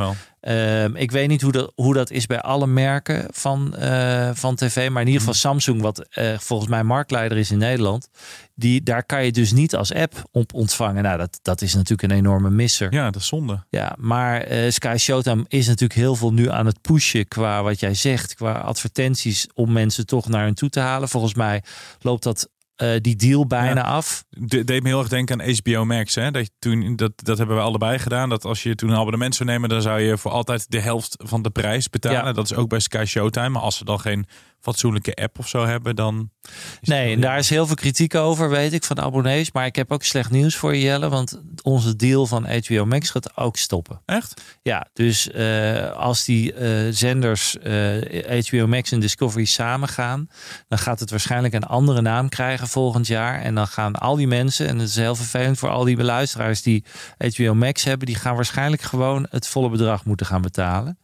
Ehm, 0.41 0.95
ik 0.95 1.11
weet 1.11 1.27
niet 1.27 1.41
hoe 1.41 1.51
dat, 1.51 1.71
hoe 1.75 1.93
dat 1.93 2.11
is 2.11 2.25
bij 2.25 2.41
alle 2.41 2.67
merken 2.67 3.25
van, 3.31 3.75
eh, 3.75 4.29
van 4.33 4.55
tv. 4.55 4.89
Maar 4.89 5.01
in 5.01 5.07
ieder 5.07 5.21
geval 5.21 5.33
Samsung, 5.35 5.81
wat 5.81 6.07
eh, 6.09 6.37
volgens 6.37 6.69
mij 6.69 6.83
marktleider 6.83 7.37
is 7.37 7.51
in 7.51 7.57
Nederland. 7.57 8.09
Die, 8.55 8.83
daar 8.83 9.03
kan 9.03 9.25
je 9.25 9.31
dus 9.31 9.51
niet 9.51 9.75
als 9.75 9.93
app 9.93 10.23
op 10.31 10.53
ontvangen. 10.53 11.03
Nou, 11.03 11.17
dat, 11.17 11.39
dat 11.41 11.61
is 11.61 11.73
natuurlijk 11.73 12.11
een 12.11 12.17
enorme 12.17 12.49
misser. 12.49 12.93
Ja, 12.93 13.09
dat 13.09 13.21
is 13.21 13.27
zonde. 13.27 13.63
Ja, 13.69 13.95
maar 13.99 14.41
eh, 14.41 14.71
Sky 14.71 14.95
Showtime 14.97 15.45
is 15.47 15.67
natuurlijk 15.67 15.99
heel 15.99 16.15
veel 16.15 16.33
nu 16.33 16.49
aan 16.49 16.65
het 16.65 16.81
pushen 16.81 17.27
qua 17.27 17.63
wat 17.63 17.79
jij 17.79 17.93
zegt, 17.93 18.35
qua 18.35 18.51
advertenties 18.51 19.47
om 19.53 19.71
mensen 19.71 20.05
toch 20.05 20.27
naar 20.27 20.43
hun 20.43 20.53
toe 20.53 20.69
te 20.69 20.79
halen. 20.79 21.09
Volgens 21.09 21.33
mij 21.33 21.63
loopt 21.99 22.23
dat 22.23 22.49
eh, 22.81 22.89
die 23.01 23.15
deal 23.15 23.47
bijna 23.47 23.81
Ja. 23.81 23.87
af. 23.87 24.23
De, 24.29 24.63
deed 24.63 24.83
me 24.83 24.89
heel 24.89 24.99
erg 24.99 25.07
denken 25.07 25.41
aan 25.41 25.49
HBO 25.63 25.85
Max. 25.85 26.15
Hè? 26.15 26.31
Dat, 26.31 26.49
toen, 26.59 26.95
dat, 26.95 27.11
dat 27.15 27.37
hebben 27.37 27.55
we 27.55 27.61
allebei 27.61 27.99
gedaan. 27.99 28.29
Dat 28.29 28.45
als 28.45 28.63
je 28.63 28.75
toen 28.75 28.89
een 28.89 28.95
abonnement 28.97 29.35
zou 29.35 29.49
nemen, 29.49 29.69
dan 29.69 29.81
zou 29.81 29.99
je 29.99 30.17
voor 30.17 30.31
altijd 30.31 30.71
de 30.71 30.79
helft 30.79 31.15
van 31.17 31.41
de 31.41 31.49
prijs 31.49 31.89
betalen. 31.89 32.25
Ja. 32.25 32.31
Dat 32.31 32.45
is 32.45 32.53
ook 32.53 32.69
bij 32.69 32.79
Sky 32.79 33.03
Showtime. 33.07 33.49
Maar 33.49 33.61
als 33.61 33.77
ze 33.77 33.85
dan 33.85 33.99
geen 33.99 34.25
fatsoenlijke 34.61 35.15
app 35.15 35.39
of 35.39 35.47
zo 35.47 35.65
hebben, 35.65 35.95
dan. 35.95 36.29
Nee, 36.81 37.13
en 37.13 37.21
daar 37.21 37.37
is 37.37 37.49
heel 37.49 37.65
veel 37.65 37.75
kritiek 37.75 38.15
over, 38.15 38.49
weet 38.49 38.73
ik, 38.73 38.83
van 38.83 38.99
abonnees. 38.99 39.51
Maar 39.51 39.65
ik 39.65 39.75
heb 39.75 39.91
ook 39.91 40.03
slecht 40.03 40.31
nieuws 40.31 40.55
voor 40.55 40.75
je, 40.75 40.81
Jelle. 40.81 41.09
Want 41.09 41.41
onze 41.63 41.95
deal 41.95 42.25
van 42.25 42.47
HBO 42.49 42.85
Max 42.85 43.09
gaat 43.09 43.37
ook 43.37 43.57
stoppen. 43.57 44.01
Echt? 44.05 44.41
Ja, 44.61 44.87
dus 44.93 45.31
eh, 45.31 45.91
als 45.91 46.25
die 46.25 46.53
eh, 46.53 46.87
zenders 46.91 47.57
eh, 47.57 48.47
HBO 48.47 48.67
Max 48.67 48.91
en 48.91 48.99
Discovery 48.99 49.45
samen 49.45 49.87
gaan, 49.87 50.29
dan 50.67 50.77
gaat 50.77 50.99
het 50.99 51.09
waarschijnlijk 51.09 51.53
een 51.53 51.63
andere 51.63 52.01
naam 52.01 52.29
krijgen 52.29 52.67
volgend 52.67 53.07
jaar. 53.07 53.41
En 53.41 53.55
dan 53.55 53.67
gaan 53.67 53.95
al 53.95 54.15
die 54.15 54.27
mensen, 54.27 54.67
en 54.67 54.79
het 54.79 54.89
is 54.89 54.95
heel 54.95 55.15
vervelend 55.15 55.57
voor 55.57 55.69
al 55.69 55.83
die 55.83 55.95
beluisteraars 55.95 56.61
die 56.61 56.85
HBO 57.35 57.53
Max 57.53 57.83
hebben, 57.83 58.07
die 58.07 58.15
gaan 58.15 58.35
waarschijnlijk 58.35 58.81
gewoon 58.81 59.27
het 59.29 59.47
volle 59.47 59.69
bedrag 59.69 60.05
moeten 60.05 60.25
gaan 60.25 60.41
betalen. 60.41 60.99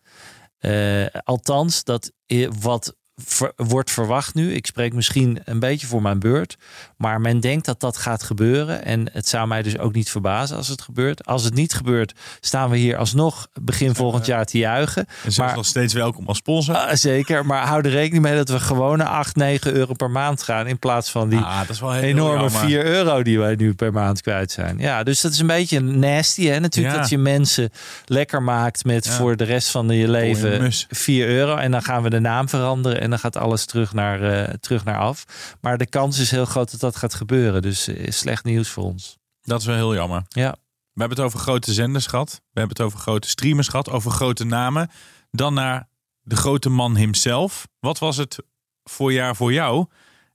Eh, 0.57 1.05
althans, 1.23 1.83
dat 1.83 2.11
wat 2.59 2.95
ver- 3.25 3.53
wordt 3.55 3.91
verwacht 3.91 4.33
nu. 4.33 4.53
Ik 4.53 4.65
spreek 4.65 4.93
misschien 4.93 5.39
een 5.45 5.59
beetje 5.59 5.87
voor 5.87 6.01
mijn 6.01 6.19
beurt. 6.19 6.57
Maar 6.97 7.21
men 7.21 7.39
denkt 7.39 7.65
dat 7.65 7.79
dat 7.79 7.97
gaat 7.97 8.23
gebeuren. 8.23 8.85
En 8.85 9.09
het 9.13 9.27
zou 9.27 9.47
mij 9.47 9.61
dus 9.61 9.77
ook 9.77 9.93
niet 9.93 10.09
verbazen 10.09 10.57
als 10.57 10.67
het 10.67 10.81
gebeurt. 10.81 11.25
Als 11.25 11.43
het 11.43 11.53
niet 11.53 11.73
gebeurt, 11.73 12.13
staan 12.39 12.69
we 12.69 12.77
hier 12.77 12.97
alsnog 12.97 13.47
begin 13.61 13.95
volgend 13.95 14.25
jaar 14.25 14.45
te 14.45 14.57
juichen. 14.57 15.05
En 15.25 15.31
Maar- 15.37 15.55
nog 15.55 15.65
steeds 15.65 15.93
welkom 15.93 16.27
als 16.27 16.37
sponsor. 16.37 16.75
Ah, 16.75 16.93
zeker, 16.95 17.45
maar 17.45 17.65
hou 17.67 17.81
er 17.81 17.89
rekening 17.89 18.23
mee 18.23 18.35
dat 18.35 18.49
we 18.49 18.59
gewoon 18.59 18.97
naar 18.97 19.07
8, 19.07 19.35
9 19.35 19.73
euro 19.73 19.93
per 19.93 20.11
maand 20.11 20.43
gaan. 20.43 20.67
In 20.67 20.79
plaats 20.79 21.11
van 21.11 21.29
die 21.29 21.39
ah, 21.39 21.61
enorme 22.01 22.41
jammer. 22.41 22.51
4 22.61 22.85
euro 22.85 23.23
die 23.23 23.39
wij 23.39 23.55
nu 23.55 23.73
per 23.73 23.91
maand 23.93 24.21
kwijt 24.21 24.51
zijn. 24.51 24.77
Ja, 24.79 25.03
dus 25.03 25.21
dat 25.21 25.31
is 25.31 25.39
een 25.39 25.47
beetje 25.47 25.79
nasty 25.79 26.45
hè. 26.47 26.59
Natuurlijk 26.59 26.95
Ja. 26.95 27.01
dat 27.01 27.09
je 27.09 27.17
mensen 27.17 27.69
lekker 28.05 28.43
maakt 28.43 28.85
met 28.85 29.05
Ja. 29.05 29.11
voor 29.11 29.35
de 29.35 29.43
rest 29.43 29.69
van 29.69 29.87
je 29.89 30.09
leven 30.09 30.61
mus. 30.61 30.85
4 30.89 31.27
euro. 31.27 31.55
En 31.55 31.71
dan 31.71 31.81
gaan 31.81 32.03
we 32.03 32.09
de 32.09 32.19
naam 32.19 32.49
veranderen 32.49 33.01
en 33.07 33.13
dan 33.13 33.19
gaat 33.21 33.35
alles 33.35 33.65
terug 33.65 33.93
naar, 33.93 34.21
eh, 34.21 34.53
terug 34.53 34.83
naar 34.83 34.97
af. 34.97 35.25
Maar 35.61 35.77
de 35.77 35.89
kans 35.89 36.19
is 36.19 36.31
heel 36.31 36.45
groot 36.45 36.71
dat 36.71 36.79
dat 36.79 36.95
gaat 36.95 37.13
gebeuren. 37.13 37.61
Dus 37.61 37.87
eh, 37.87 38.11
slecht 38.11 38.43
nieuws 38.43 38.69
voor 38.69 38.83
ons. 38.83 39.17
Dat 39.41 39.59
is 39.59 39.65
wel 39.65 39.75
heel 39.75 39.95
jammer. 39.95 40.23
Ja. 40.27 40.51
We 40.93 41.03
hebben 41.03 41.17
het 41.17 41.25
over 41.25 41.39
grote 41.39 41.73
zenders 41.73 42.07
gehad. 42.07 42.29
We 42.29 42.59
hebben 42.59 42.77
het 42.77 42.85
over 42.85 42.99
grote 42.99 43.27
streamers 43.27 43.67
gehad. 43.67 43.89
Over 43.89 44.11
grote 44.11 44.43
namen. 44.43 44.89
Dan 45.31 45.53
naar 45.53 45.89
de 46.21 46.35
grote 46.35 46.69
man 46.69 46.95
himself. 46.95 47.67
Wat 47.79 47.99
was 47.99 48.17
het 48.17 48.37
voorjaar 48.83 49.35
voor 49.35 49.53
jou? 49.53 49.85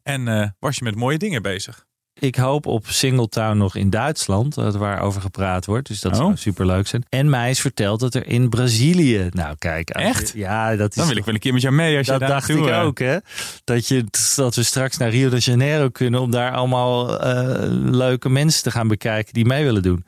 En 0.03 0.29
eh, 0.29 0.49
was 0.59 0.77
je 0.77 0.85
met 0.85 0.97
mooie 0.97 1.19
dingen 1.19 1.43
bezig? 1.43 1.87
Ik 2.23 2.37
hoop 2.37 2.67
op 2.67 2.87
Singletown 2.87 3.57
nog 3.57 3.77
in 3.77 3.91
Duitsland, 3.91 4.55
waar 4.55 5.01
over 5.01 5.21
gepraat 5.21 5.67
wordt. 5.67 5.89
Dus 5.89 6.01
dat 6.01 6.13
Oh. 6.13 6.19
zou 6.19 6.37
super 6.37 6.67
leuk 6.67 6.87
zijn. 6.87 7.05
En 7.09 7.31
mij 7.31 7.51
is 7.51 7.61
verteld 7.61 8.01
dat 8.01 8.15
er 8.15 8.27
in 8.27 8.49
Brazilië. 8.49 9.29
Nou, 9.31 9.57
kijk. 9.59 9.91
Echt? 9.91 10.31
je- 10.33 10.39
Ja, 10.39 10.77
dat 10.77 10.91
is. 10.91 10.95
Dan 10.97 11.07
wil 11.07 11.17
ik 11.17 11.25
wel 11.25 11.35
een 11.35 11.41
keer 11.41 11.53
met 11.53 11.63
jou 11.63 11.75
mee 11.75 11.97
als 11.97 12.07
je 12.07 12.13
dat 12.13 12.21
daar 12.21 12.29
dacht 12.31 12.49
ik 12.49 12.67
ook, 12.67 12.99
hè? 12.99 13.17
Dat, 13.65 13.89
je, 13.89 14.05
dat 14.37 14.55
we 14.55 14.63
straks 14.63 14.97
naar 14.97 15.09
Rio 15.11 15.29
de 15.29 15.39
Janeiro 15.39 15.89
kunnen 15.89 16.21
om 16.21 16.31
daar 16.31 16.53
allemaal 16.53 17.21
eh, 17.21 17.67
leuke 17.71 18.29
mensen 18.29 18.63
te 18.63 18.71
gaan 18.71 18.89
bekijken 18.89 19.33
die 19.35 19.45
mee 19.45 19.65
willen 19.65 19.83
doen. 19.83 20.05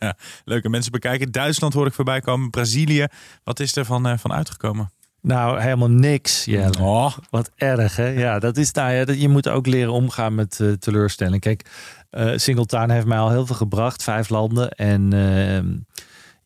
Ja, 0.00 0.16
leuke 0.44 0.68
mensen 0.68 0.92
bekijken. 0.92 1.32
Duitsland 1.32 1.72
hoor 1.74 1.86
ik 1.86 1.92
voorbij 1.92 2.20
komen. 2.20 2.50
Brazilië. 2.50 3.06
Wat 3.44 3.60
is 3.60 3.76
er 3.76 3.84
van, 3.84 4.06
eh, 4.06 4.18
van 4.18 4.32
uitgekomen? 4.32 4.90
Nou, 5.22 5.60
helemaal 5.60 5.90
niks. 5.90 6.44
Ja, 6.44 6.70
Oh, 6.80 7.12
Wat 7.30 7.50
erg, 7.56 7.96
hè? 7.96 8.06
Ja, 8.06 8.38
dat 8.38 8.56
is 8.56 8.72
nou 8.72 8.92
ja, 8.92 9.04
dat, 9.04 9.20
je 9.20 9.28
moet 9.28 9.48
ook 9.48 9.66
leren 9.66 9.92
omgaan 9.92 10.34
met 10.34 10.60
eh, 10.60 10.72
teleurstelling. 10.72 11.40
Kijk, 11.40 11.70
eh 12.10 12.32
Singletown 12.36 12.90
heeft 12.90 13.06
mij 13.06 13.18
al 13.18 13.30
heel 13.30 13.46
veel 13.46 13.56
gebracht, 13.56 14.02
vijf 14.02 14.28
landen. 14.28 14.70
En 14.70 15.12
ehm, 15.12 15.66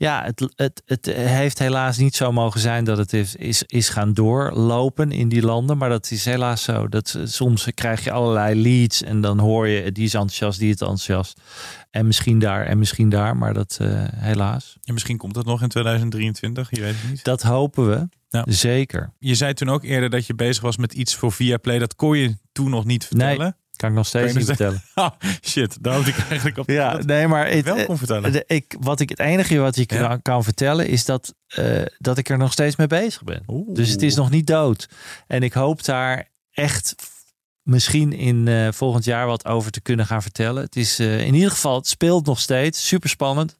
ja, 0.02 0.22
het, 0.24 0.52
het, 0.56 0.82
het 0.86 1.06
heeft 1.14 1.58
helaas 1.58 1.96
niet 1.96 2.16
zo 2.16 2.32
mogen 2.32 2.60
zijn 2.60 2.84
dat 2.84 2.98
het 2.98 3.12
is, 3.12 3.36
is, 3.36 3.62
is 3.62 3.88
gaan 3.88 4.12
doorlopen 4.12 5.12
in 5.12 5.28
die 5.28 5.42
landen. 5.42 5.78
Maar 5.78 5.88
dat 5.88 6.10
is 6.10 6.24
helaas 6.24 6.62
zo. 6.62 6.88
Dat, 6.88 7.14
eh, 7.14 7.22
soms 7.24 7.68
krijg 7.74 8.04
je 8.04 8.10
allerlei 8.10 8.62
leads 8.62 9.02
en 9.02 9.20
dan 9.20 9.38
hoor 9.38 9.68
je 9.68 9.92
die 9.92 10.04
is 10.04 10.14
enthousiast, 10.14 10.58
die 10.58 10.68
is 10.68 10.80
enthousiast. 10.80 11.40
En 11.90 12.06
misschien 12.06 12.38
daar 12.38 12.66
en 12.66 12.78
misschien 12.78 13.08
daar, 13.08 13.36
maar 13.36 13.54
dat 13.54 13.78
eh, 13.80 13.88
helaas. 14.16 14.76
en 14.84 14.92
misschien 14.92 15.16
komt 15.16 15.34
dat 15.34 15.44
nog 15.44 15.62
in 15.62 15.68
2023. 15.68 16.70
Je 16.70 16.80
weet 16.80 16.94
het 17.00 17.10
niet. 17.10 17.24
Dat 17.24 17.42
hopen 17.42 17.88
we. 17.88 18.08
Ja. 18.28 18.44
Zeker. 18.48 19.12
Je 19.18 19.34
zei 19.34 19.54
toen 19.54 19.68
ook 19.68 19.84
eerder 19.84 20.10
dat 20.10 20.26
je 20.26 20.34
bezig 20.34 20.62
was 20.62 20.76
met 20.76 20.92
iets 20.92 21.14
voor 21.14 21.32
Viaplay. 21.32 21.78
Dat 21.78 21.94
kon 21.94 22.18
je 22.18 22.36
toen 22.52 22.70
nog 22.70 22.84
niet 22.84 23.06
vertellen. 23.06 23.56
Kan 23.76 23.88
ik 23.90 23.96
nog 23.96 24.06
steeds 24.06 24.34
niet 24.34 24.44
vertellen. 24.46 24.82
Oh, 24.94 25.08
shit, 25.50 25.76
daar 25.82 25.94
had 25.94 26.06
ik 26.06 26.16
eigenlijk 26.28 26.58
op. 26.58 26.68
Ja, 26.80 26.98
nee, 27.06 27.26
maar 27.28 27.48
het, 27.50 27.64
wel 27.64 27.84
kon 27.84 27.98
vertellen. 27.98 28.32
de- 28.32 28.44
ik, 28.46 28.76
wat 28.80 29.00
ik, 29.00 29.08
het 29.08 29.18
enige 29.18 29.58
wat 29.58 29.76
ik 29.76 29.92
Ja. 29.92 30.06
kan, 30.08 30.22
kan 30.22 30.44
vertellen 30.44 30.86
is 30.88 31.04
dat, 31.04 31.34
eh, 31.46 31.82
dat 31.98 32.18
ik 32.18 32.28
er 32.28 32.38
nog 32.38 32.52
steeds 32.52 32.76
mee 32.76 32.86
bezig 32.86 33.22
ben. 33.24 33.42
Oeh. 33.46 33.74
Dus 33.74 33.88
het 33.88 34.02
is 34.02 34.14
nog 34.14 34.30
niet 34.30 34.46
dood. 34.46 34.88
En 35.26 35.42
ik 35.42 35.52
hoop 35.52 35.84
daar 35.84 36.28
echt 36.50 36.94
misschien 37.62 38.12
in 38.12 38.48
eh, 38.48 38.68
volgend 38.72 39.04
jaar 39.04 39.26
wat 39.26 39.44
over 39.46 39.70
te 39.70 39.80
kunnen 39.80 40.06
gaan 40.06 40.22
vertellen. 40.22 40.62
Het 40.62 40.76
is 40.76 40.98
eh, 40.98 41.26
in 41.26 41.34
ieder 41.34 41.50
geval, 41.50 41.74
het 41.76 41.86
speelt 41.86 42.26
nog 42.26 42.40
steeds. 42.40 42.86
Super 42.86 43.08
spannend. 43.08 43.56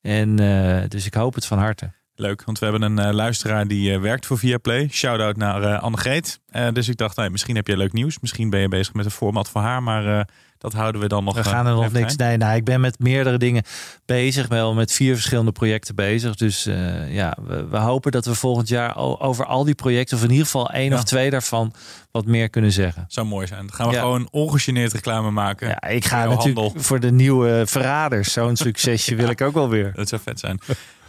En 0.00 0.38
eh, 0.38 0.88
dus 0.88 1.06
ik 1.06 1.14
hoop 1.14 1.34
het 1.34 1.46
van 1.46 1.58
harte. 1.58 1.92
Leuk, 2.14 2.44
want 2.44 2.58
we 2.58 2.66
hebben 2.66 2.82
een 2.82 2.98
eh, 2.98 3.12
luisteraar 3.14 3.66
die 3.66 3.92
eh, 3.92 4.00
werkt 4.00 4.26
voor 4.26 4.38
Viaplay. 4.38 4.88
Shout-out 4.90 5.36
naar 5.36 5.62
eh 5.62 5.82
Annegreet. 5.82 6.40
Dus 6.72 6.88
ik 6.88 6.96
dacht, 6.96 7.16
nee, 7.16 7.30
misschien 7.30 7.56
heb 7.56 7.66
je 7.66 7.76
leuk 7.76 7.92
nieuws. 7.92 8.18
Misschien 8.20 8.50
ben 8.50 8.60
je 8.60 8.68
bezig 8.68 8.94
met 8.94 9.04
een 9.04 9.10
format 9.10 9.48
voor 9.48 9.60
haar. 9.60 9.82
Maar 9.82 10.28
dat 10.58 10.72
houden 10.72 11.00
we 11.00 11.06
dan 11.08 11.24
nog. 11.24 11.34
We 11.34 11.44
gaan 11.44 11.66
er 11.66 11.74
nog 11.74 11.92
niks. 11.92 12.14
zijn. 12.14 12.28
Nee, 12.28 12.36
nou, 12.36 12.56
ik 12.56 12.64
ben 12.64 12.80
met 12.80 12.98
meerdere 12.98 13.38
dingen 13.38 13.62
bezig. 14.04 14.48
Wel 14.48 14.74
met 14.74 14.92
vier 14.92 15.14
verschillende 15.14 15.52
projecten 15.52 15.94
bezig. 15.94 16.34
Dus 16.34 16.64
ja, 17.08 17.36
we, 17.46 17.66
we 17.68 17.76
hopen 17.76 18.12
dat 18.12 18.24
we 18.24 18.34
volgend 18.34 18.68
jaar 18.68 18.96
over 18.96 19.44
al 19.46 19.64
die 19.64 19.74
projecten, 19.74 20.16
of 20.16 20.22
in 20.22 20.30
ieder 20.30 20.44
geval 20.44 20.70
één 20.70 20.90
Ja. 20.90 20.96
of 20.96 21.04
twee 21.04 21.30
daarvan, 21.30 21.72
wat 22.12 22.26
meer 22.26 22.48
kunnen 22.50 22.72
zeggen. 22.72 23.04
Zou 23.08 23.26
mooi 23.26 23.46
zijn. 23.46 23.66
Dan 23.66 23.74
gaan 23.74 23.88
we 23.88 23.94
Ja. 23.94 24.00
gewoon 24.00 24.28
ongegeneerd 24.30 24.92
reclame 24.92 25.30
maken. 25.30 25.68
Ja, 25.68 25.82
ik 25.88 26.04
ga 26.04 26.24
natuurlijk 26.24 26.58
handel. 26.58 26.72
voor 26.82 27.00
de 27.00 27.12
nieuwe 27.12 27.62
verraders. 27.66 28.32
Zo'n 28.32 28.56
succesje 28.56 29.14
wil 29.22 29.28
ik 29.28 29.40
ook 29.40 29.54
wel 29.54 29.68
weer. 29.68 29.92
Dat 29.94 30.08
zou 30.08 30.20
vet 30.24 30.38
zijn. 30.40 30.58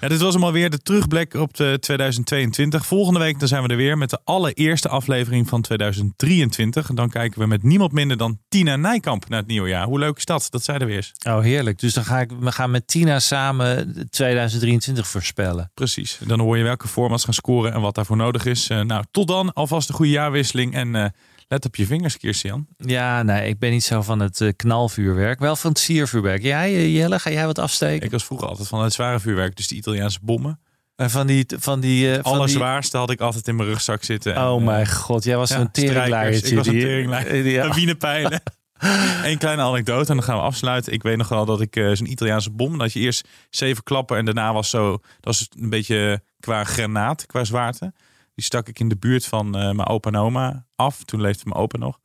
Ja, 0.02 0.10
dit 0.10 0.22
was 0.22 0.34
hem 0.34 0.44
alweer 0.44 0.70
de 0.70 0.78
terugblik 0.82 1.34
op 1.34 1.54
de 1.54 1.78
2022. 1.80 2.86
Volgende 2.86 3.20
week 3.20 3.40
dan 3.40 3.48
zijn 3.48 3.64
we 3.64 3.70
er 3.70 3.76
weer 3.76 3.98
met 3.98 4.10
de 4.10 4.20
allereerste 4.24 4.90
aflevering 4.90 5.50
van 5.50 5.62
2023. 5.62 6.90
En 6.90 6.96
dan 6.96 7.10
kijken 7.10 7.40
we 7.40 7.48
met 7.48 7.64
niemand 7.64 7.92
minder 7.92 8.18
dan 8.18 8.40
Tina 8.50 8.76
Nijkamp 8.76 9.30
naar 9.30 9.40
het 9.40 9.48
nieuwe 9.48 9.70
jaar. 9.70 9.86
Hoe 9.86 10.00
leuk 10.00 10.18
is 10.18 10.26
dat? 10.26 10.48
Dat 10.50 10.64
zeiden 10.64 10.88
we 10.88 10.94
eerst. 10.94 11.26
Oh, 11.28 11.40
heerlijk. 11.40 11.80
Dus 11.80 11.94
dan 11.94 12.04
ga 12.06 12.20
ik, 12.20 12.32
we 12.40 12.52
gaan 12.52 12.72
met 12.72 12.88
Tina 12.88 13.20
samen 13.20 13.94
2023 14.10 15.08
voorspellen. 15.08 15.72
Precies. 15.74 16.20
Dan 16.26 16.40
hoor 16.40 16.58
je 16.58 16.64
welke 16.64 16.88
formats 16.88 17.24
gaan 17.24 17.34
scoren 17.34 17.74
en 17.74 17.82
wat 17.82 17.96
daarvoor 17.96 18.18
nodig 18.18 18.46
is. 18.46 18.70
Eh, 18.70 18.82
nou, 18.82 19.04
tot 19.12 19.28
dan. 19.28 19.54
Alvast 19.54 19.90
een 19.90 19.96
goede 19.96 20.12
jaarwisseling. 20.12 20.74
En 20.74 20.93
eh, 20.96 21.06
let 21.48 21.66
op 21.66 21.76
je 21.76 21.86
vingers, 21.86 22.18
Kirstian. 22.18 22.68
Ja, 22.78 23.24
nee, 23.24 23.48
ik 23.48 23.60
ben 23.60 23.72
niet 23.72 23.84
zo 23.84 24.02
van 24.02 24.20
het 24.20 24.42
eh, 24.42 24.50
knalvuurwerk. 24.56 25.40
Wel 25.40 25.56
van 25.56 25.70
het 25.70 25.80
siervuurwerk. 25.80 26.42
Jij, 26.42 26.74
eh, 26.74 26.96
Jelle, 26.96 27.20
ga 27.20 27.30
jij 27.32 27.46
wat 27.46 27.60
afsteken? 27.60 28.06
Ik 28.06 28.12
was 28.12 28.24
vroeger 28.26 28.48
altijd 28.48 28.68
van 28.68 28.84
het 28.84 28.94
zware 28.94 29.20
vuurwerk. 29.20 29.56
Dus 29.56 29.68
die 29.68 29.78
Italiaanse 29.78 30.20
bommen. 30.22 30.60
En 30.96 31.10
van 31.10 31.28
die, 31.28 31.46
van 31.60 31.80
die, 31.80 32.08
eh, 32.08 32.14
van 32.14 32.24
die- 32.24 32.32
Allerzwaarste 32.32 32.98
had 32.98 33.10
ik 33.10 33.20
altijd 33.20 33.48
in 33.48 33.56
mijn 33.56 33.68
rugzak 33.68 34.04
zitten. 34.04 34.36
En, 34.36 34.42
Oh 34.48 34.64
mijn 34.64 34.88
god, 34.88 35.24
jij 35.24 35.38
was 35.38 35.50
ja, 35.50 35.60
een 35.60 35.72
teringleiertje. 35.72 36.50
Ik 36.50 36.58
was 36.58 36.68
een 36.68 36.80
teringleier. 36.80 37.46
Ja. 37.46 38.42
Eén 39.24 39.38
kleine 39.38 39.62
anekdote 39.62 40.10
en 40.10 40.16
dan 40.16 40.24
gaan 40.24 40.38
we 40.38 40.42
afsluiten. 40.44 40.94
Ik 40.94 41.04
weet 41.04 41.18
nog 41.18 41.30
wel 41.30 41.46
dat 41.46 41.62
ik 41.62 41.76
eh, 41.76 41.92
zo'n 41.92 42.12
Italiaanse 42.12 42.52
bom, 42.52 42.78
dat 42.78 42.94
je 42.94 43.00
eerst 43.00 43.28
zeven 43.50 43.84
klappen 43.84 44.18
en 44.18 44.26
daarna 44.26 44.54
was 44.54 44.70
zo, 44.70 44.92
dat 44.92 45.02
was 45.22 45.48
een 45.60 45.70
beetje 45.70 46.22
qua 46.40 46.64
granaat, 46.64 47.26
qua 47.26 47.44
zwaarte. 47.44 47.94
Die 48.36 48.46
stak 48.46 48.68
ik 48.68 48.80
in 48.80 48.90
de 48.90 48.98
buurt 48.98 49.26
van 49.26 49.46
eh, 49.58 49.62
mijn 49.72 49.88
opa 49.88 50.10
en 50.10 50.16
oma 50.16 50.66
af. 50.76 51.04
Toen 51.04 51.22
leefde 51.22 51.42
mijn 51.46 51.60
opa 51.60 51.78
nog. 51.78 52.00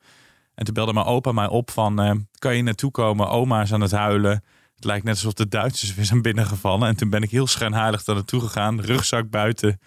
En 0.55 0.65
toen 0.65 0.75
belde 0.75 0.93
mijn 0.93 1.07
opa 1.07 1.33
mij 1.33 1.47
op 1.49 1.71
van, 1.71 2.01
eh, 2.01 2.11
kan 2.39 2.57
je 2.57 2.63
naartoe 2.63 2.91
komen? 2.91 3.29
Oma 3.29 3.63
is 3.63 3.73
aan 3.73 3.81
het 3.81 3.93
huilen. 3.93 4.43
Het 4.75 4.85
lijkt 4.85 5.05
net 5.05 5.15
alsof 5.15 5.33
de 5.33 5.49
Duitsers 5.49 5.95
weer 5.95 6.05
zijn 6.05 6.23
binnengevallen. 6.23 6.89
En 6.89 6.97
toen 6.97 7.11
ben 7.11 7.23
ik 7.23 7.31
heel 7.31 7.47
schijnheilig 7.47 8.05
daar 8.05 8.15
naartoe 8.15 8.41
gegaan. 8.41 8.81
Rugzak 8.81 9.31
buiten 9.31 9.81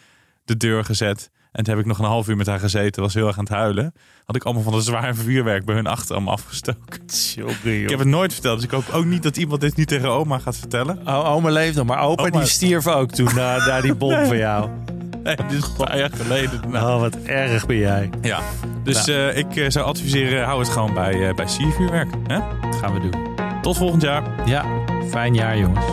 de 0.44 0.58
deur 0.58 0.86
gezet. 0.86 1.30
En 1.52 1.64
toen 1.64 1.74
heb 1.74 1.84
ik 1.84 1.90
nog 1.90 2.00
een 2.00 2.06
half 2.06 2.28
uur 2.28 2.38
met 2.38 2.48
haar 2.48 2.60
gezeten. 2.60 3.02
Was 3.02 3.14
heel 3.14 3.28
erg 3.28 3.38
aan 3.38 3.44
het 3.44 3.54
huilen. 3.54 3.94
Had 4.26 4.36
ik 4.36 4.44
allemaal 4.44 4.64
van 4.64 4.74
de 4.74 4.82
zware 4.82 5.14
vuurwerk 5.14 5.66
bij 5.66 5.76
hun 5.76 5.88
achterarm 5.88 6.28
afgestoken. 6.28 7.02
Ik 7.84 7.90
heb 7.90 8.00
het 8.00 8.08
nooit 8.08 8.34
verteld. 8.34 8.56
Dus 8.56 8.66
ik 8.66 8.72
hoop 8.72 8.90
ook 8.90 9.06
niet 9.06 9.24
dat 9.24 9.38
iemand 9.38 9.62
dit 9.62 9.76
nu 9.76 9.86
tegen 9.86 10.10
oma 10.10 10.38
gaat 10.40 10.58
vertellen. 10.58 11.06
Oma 11.08 11.50
leeft 11.50 11.76
nog, 11.76 11.86
maar 11.86 12.00
opa 12.00 12.24
Oma- 12.24 12.40
die 12.40 12.48
stierf 12.48 12.88
ook 12.88 13.12
toen 13.12 13.36
na, 13.36 13.58
na 13.58 13.82
die 13.82 13.96
bom 13.96 14.26
van 14.26 14.38
jou. 14.38 14.70
Nee, 15.24 15.36
dit 15.36 15.52
is 15.52 15.64
een 15.64 15.74
paar 15.86 15.98
jaar 15.98 16.10
geleden. 16.14 16.62
Nou, 16.70 16.94
Oh, 16.96 17.00
wat 17.00 17.16
erg 17.16 17.66
ben 17.66 17.78
jij. 17.78 18.10
ja. 18.22 18.40
Dus 18.84 19.08
eh, 19.08 19.38
ik 19.38 19.56
eh, 19.56 19.66
zou 19.70 19.86
adviseren, 19.86 20.44
hou 20.46 20.60
het 20.60 20.70
gewoon 20.70 20.94
bij, 20.94 21.28
eh 21.30 21.36
bij 21.36 21.48
siervuurwerk. 21.48 22.10
Hè? 22.28 22.40
Dat 22.62 22.76
gaan 22.76 22.94
we 22.94 23.00
doen. 23.10 23.36
Tot 23.62 23.78
volgend 23.78 24.02
jaar. 24.02 24.24
Ja, 24.46 24.66
fijn 25.10 25.34
jaar 25.34 25.58
jongens. 25.58 25.86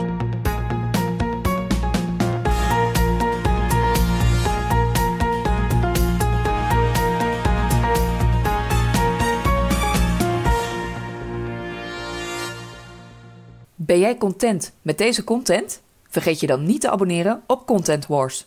Ben 13.74 13.98
jij 13.98 14.16
content 14.18 14.72
met 14.82 14.98
deze 14.98 15.24
content? 15.24 15.82
Vergeet 16.08 16.40
je 16.40 16.46
dan 16.46 16.64
niet 16.66 16.80
te 16.80 16.90
abonneren 16.90 17.42
op 17.46 17.66
Content 17.66 18.06
Wars. 18.06 18.46